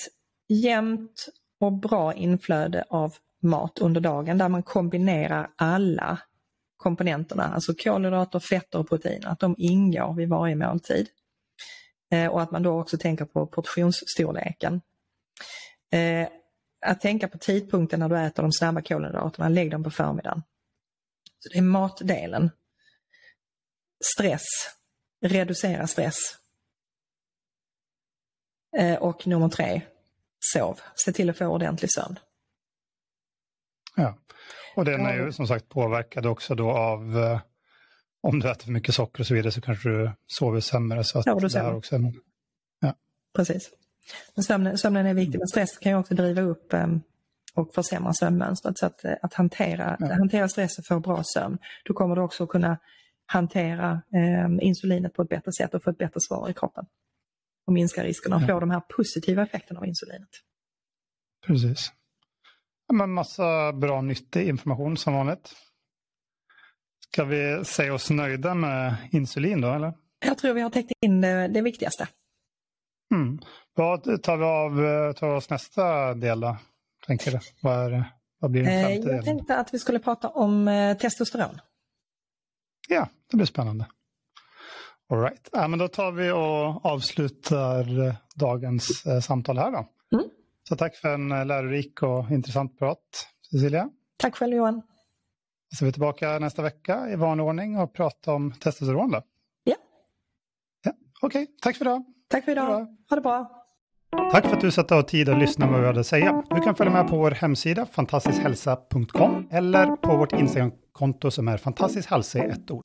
jämnt 0.48 1.28
och 1.60 1.72
bra 1.72 2.14
inflöde 2.14 2.84
av 2.90 3.14
mat 3.42 3.78
under 3.78 4.00
dagen 4.00 4.38
där 4.38 4.48
man 4.48 4.62
kombinerar 4.62 5.50
alla 5.56 6.18
komponenterna, 6.76 7.44
alltså 7.44 7.74
kolhydrater, 7.74 8.38
fetter 8.38 8.78
och 8.78 8.88
proteiner, 8.88 9.28
att 9.28 9.40
de 9.40 9.54
ingår 9.58 10.14
vid 10.14 10.28
varje 10.28 10.56
måltid. 10.56 11.08
Eh, 12.12 12.26
och 12.26 12.42
att 12.42 12.50
man 12.50 12.62
då 12.62 12.80
också 12.80 12.98
tänker 12.98 13.24
på 13.24 13.46
portionsstorleken. 13.46 14.80
Eh, 15.92 16.28
att 16.86 17.00
tänka 17.00 17.28
på 17.28 17.38
tidpunkten 17.38 18.00
när 18.00 18.08
du 18.08 18.18
äter 18.18 18.42
de 18.42 18.52
snabba 18.52 18.82
kolhydraterna, 18.82 19.48
lägg 19.48 19.70
dem 19.70 19.84
på 19.84 19.90
förmiddagen. 19.90 20.42
Så 21.42 21.48
det 21.48 21.58
är 21.58 21.62
matdelen. 21.62 22.50
Stress, 24.16 24.42
reducera 25.24 25.86
stress. 25.86 26.18
Eh, 28.76 28.94
och 28.98 29.26
nummer 29.26 29.48
tre, 29.48 29.82
sov. 30.40 30.80
Se 31.04 31.12
till 31.12 31.30
att 31.30 31.38
få 31.38 31.46
ordentlig 31.46 31.92
sömn. 31.92 32.18
Ja. 33.96 34.18
Och 34.76 34.84
den 34.84 35.06
är 35.06 35.16
Ja. 35.16 35.24
ju 35.24 35.32
som 35.32 35.46
sagt 35.46 35.68
påverkad 35.68 36.26
också 36.26 36.54
då 36.54 36.70
av 36.70 37.18
eh, 37.18 37.40
om 38.20 38.40
du 38.40 38.50
äter 38.50 38.64
för 38.64 38.70
mycket 38.72 38.94
socker 38.94 39.20
och 39.20 39.26
så 39.26 39.34
vidare 39.34 39.52
så 39.52 39.60
kanske 39.60 39.88
du 39.88 40.10
sover 40.26 40.60
sämre. 40.60 41.04
Så 41.04 41.18
att 41.18 41.26
Ja, 41.26 41.34
då 41.34 41.48
det 41.48 41.58
här 41.58 41.74
också 41.74 41.94
en- 41.96 42.20
Precis. 43.34 43.70
Men 44.34 44.44
sömnen, 44.44 44.78
sömnen 44.78 45.06
är 45.06 45.14
viktig, 45.14 45.38
men 45.38 45.48
stress 45.48 45.78
kan 45.78 45.92
ju 45.92 45.98
också 45.98 46.14
driva 46.14 46.42
upp 46.42 46.72
eh, 46.72 46.86
och 47.54 47.74
försämra 47.74 48.12
sömnmönstret. 48.12 48.78
Så 48.78 48.86
att, 48.86 49.04
eh, 49.04 49.14
att 49.22 49.34
hantera, 49.34 49.96
Ja. 50.00 50.14
hantera 50.14 50.48
stress 50.48 50.78
och 50.78 50.86
få 50.86 51.00
bra 51.00 51.22
sömn, 51.24 51.58
då 51.84 51.94
kommer 51.94 52.16
du 52.16 52.22
också 52.22 52.46
kunna 52.46 52.78
hantera 53.26 54.02
eh, 54.14 54.66
insulinet 54.66 55.14
på 55.14 55.22
ett 55.22 55.28
bättre 55.28 55.52
sätt 55.52 55.74
och 55.74 55.82
få 55.82 55.90
ett 55.90 55.98
bättre 55.98 56.20
svar 56.20 56.48
i 56.50 56.54
kroppen. 56.54 56.84
Och 57.66 57.72
minska 57.72 58.04
riskerna 58.04 58.36
och 58.36 58.42
Ja. 58.42 58.46
få 58.46 58.60
de 58.60 58.70
här 58.70 58.80
positiva 58.96 59.42
effekterna 59.42 59.80
av 59.80 59.86
insulinet. 59.86 60.28
Precis. 61.46 61.92
Men 62.92 63.10
massa 63.12 63.72
bra 63.72 64.00
nyttig 64.00 64.48
information 64.48 64.96
som 64.96 65.14
vanligt. 65.14 65.54
Ska 67.12 67.24
vi 67.24 67.64
säga 67.64 67.94
oss 67.94 68.10
nöjda 68.10 68.54
med 68.54 68.94
insulin 69.12 69.60
då 69.60 69.72
eller? 69.72 69.92
Jag 70.24 70.38
tror 70.38 70.54
vi 70.54 70.60
har 70.60 70.70
täckt 70.70 70.92
in 71.00 71.20
det, 71.20 71.48
det 71.48 71.62
viktigaste. 71.62 72.08
Mm. 73.14 73.38
Vad 73.74 74.22
tar 74.22 74.36
vi 74.36 74.44
av 74.44 74.84
eh, 74.84 75.12
tar 75.12 75.28
vi 75.30 75.34
oss 75.36 75.50
nästa 75.50 76.14
del 76.14 76.40
då? 76.40 76.56
Tänker 77.06 77.30
du? 77.30 77.38
Vad, 77.60 77.92
är, 77.92 78.04
vad 78.38 78.50
blir 78.50 78.62
den 78.62 78.72
Eh, 78.72 78.88
femte 78.88 79.08
jag 79.08 79.24
tänkte 79.24 79.56
att 79.56 79.74
vi 79.74 79.78
skulle 79.78 79.98
prata 79.98 80.28
om 80.28 80.68
eh, 80.68 80.96
testosteron. 80.96 81.58
Ja, 82.88 83.08
det 83.30 83.36
blir 83.36 83.46
spännande. 83.46 83.86
All 85.10 85.20
right. 85.20 85.48
ja, 85.52 85.68
men 85.68 85.78
då 85.78 85.88
tar 85.88 86.12
vi 86.12 86.30
och 86.30 86.86
avslutar 86.86 88.06
eh, 88.06 88.14
dagens 88.34 89.04
samtal 89.26 89.58
här 89.58 89.70
då. 89.70 89.88
Mm. 90.16 90.30
Så 90.68 90.76
tack 90.76 90.96
för 90.96 91.14
en 91.14 91.28
lärorik 91.28 92.02
och 92.02 92.30
intressant 92.30 92.78
prat, 92.78 93.28
Cecilia. 93.50 93.90
Tack 94.16 94.36
själv 94.36 94.56
Johan. 94.56 94.82
Så 95.74 95.84
är 95.84 95.86
vi 95.86 95.92
tillbaka 95.92 96.38
nästa 96.38 96.62
vecka 96.62 97.08
i 97.10 97.16
vanlig 97.16 97.46
ordning 97.46 97.78
och 97.78 97.92
prata 97.94 98.32
om 98.32 98.52
testosteron 98.52 99.10
då. 99.10 99.22
Ja. 99.64 99.74
ja. 100.82 100.92
Okej, 101.22 101.46
tack 101.62 101.76
för 101.76 101.84
idag. 101.84 102.04
Tack 102.28 102.44
för 102.44 102.52
idag. 102.52 102.86
Ha 103.10 103.16
det 103.16 103.22
bra. 103.22 103.61
Tack 104.32 104.46
för 104.46 104.52
att 104.52 104.60
du 104.60 104.70
satte 104.70 104.94
av 104.94 105.02
tid 105.02 105.28
att 105.28 105.38
lyssna 105.38 105.66
på 105.66 105.72
vad 105.72 105.80
vi 105.80 105.86
hade 105.86 106.00
att 106.00 106.06
säga. 106.06 106.42
Du 106.50 106.60
kan 106.60 106.74
följa 106.74 106.92
med 106.92 107.08
på 107.08 107.16
vår 107.16 107.30
hemsida 107.30 107.86
fantastiskhälsa.com 107.86 109.48
eller 109.50 109.96
på 109.96 110.16
vårt 110.16 110.32
Instagramkonto 110.32 111.30
som 111.30 111.48
är 111.48 111.56
fantastiskhalsa 111.56 112.38
i 112.38 112.50
ett 112.50 112.70
ord. 112.70 112.82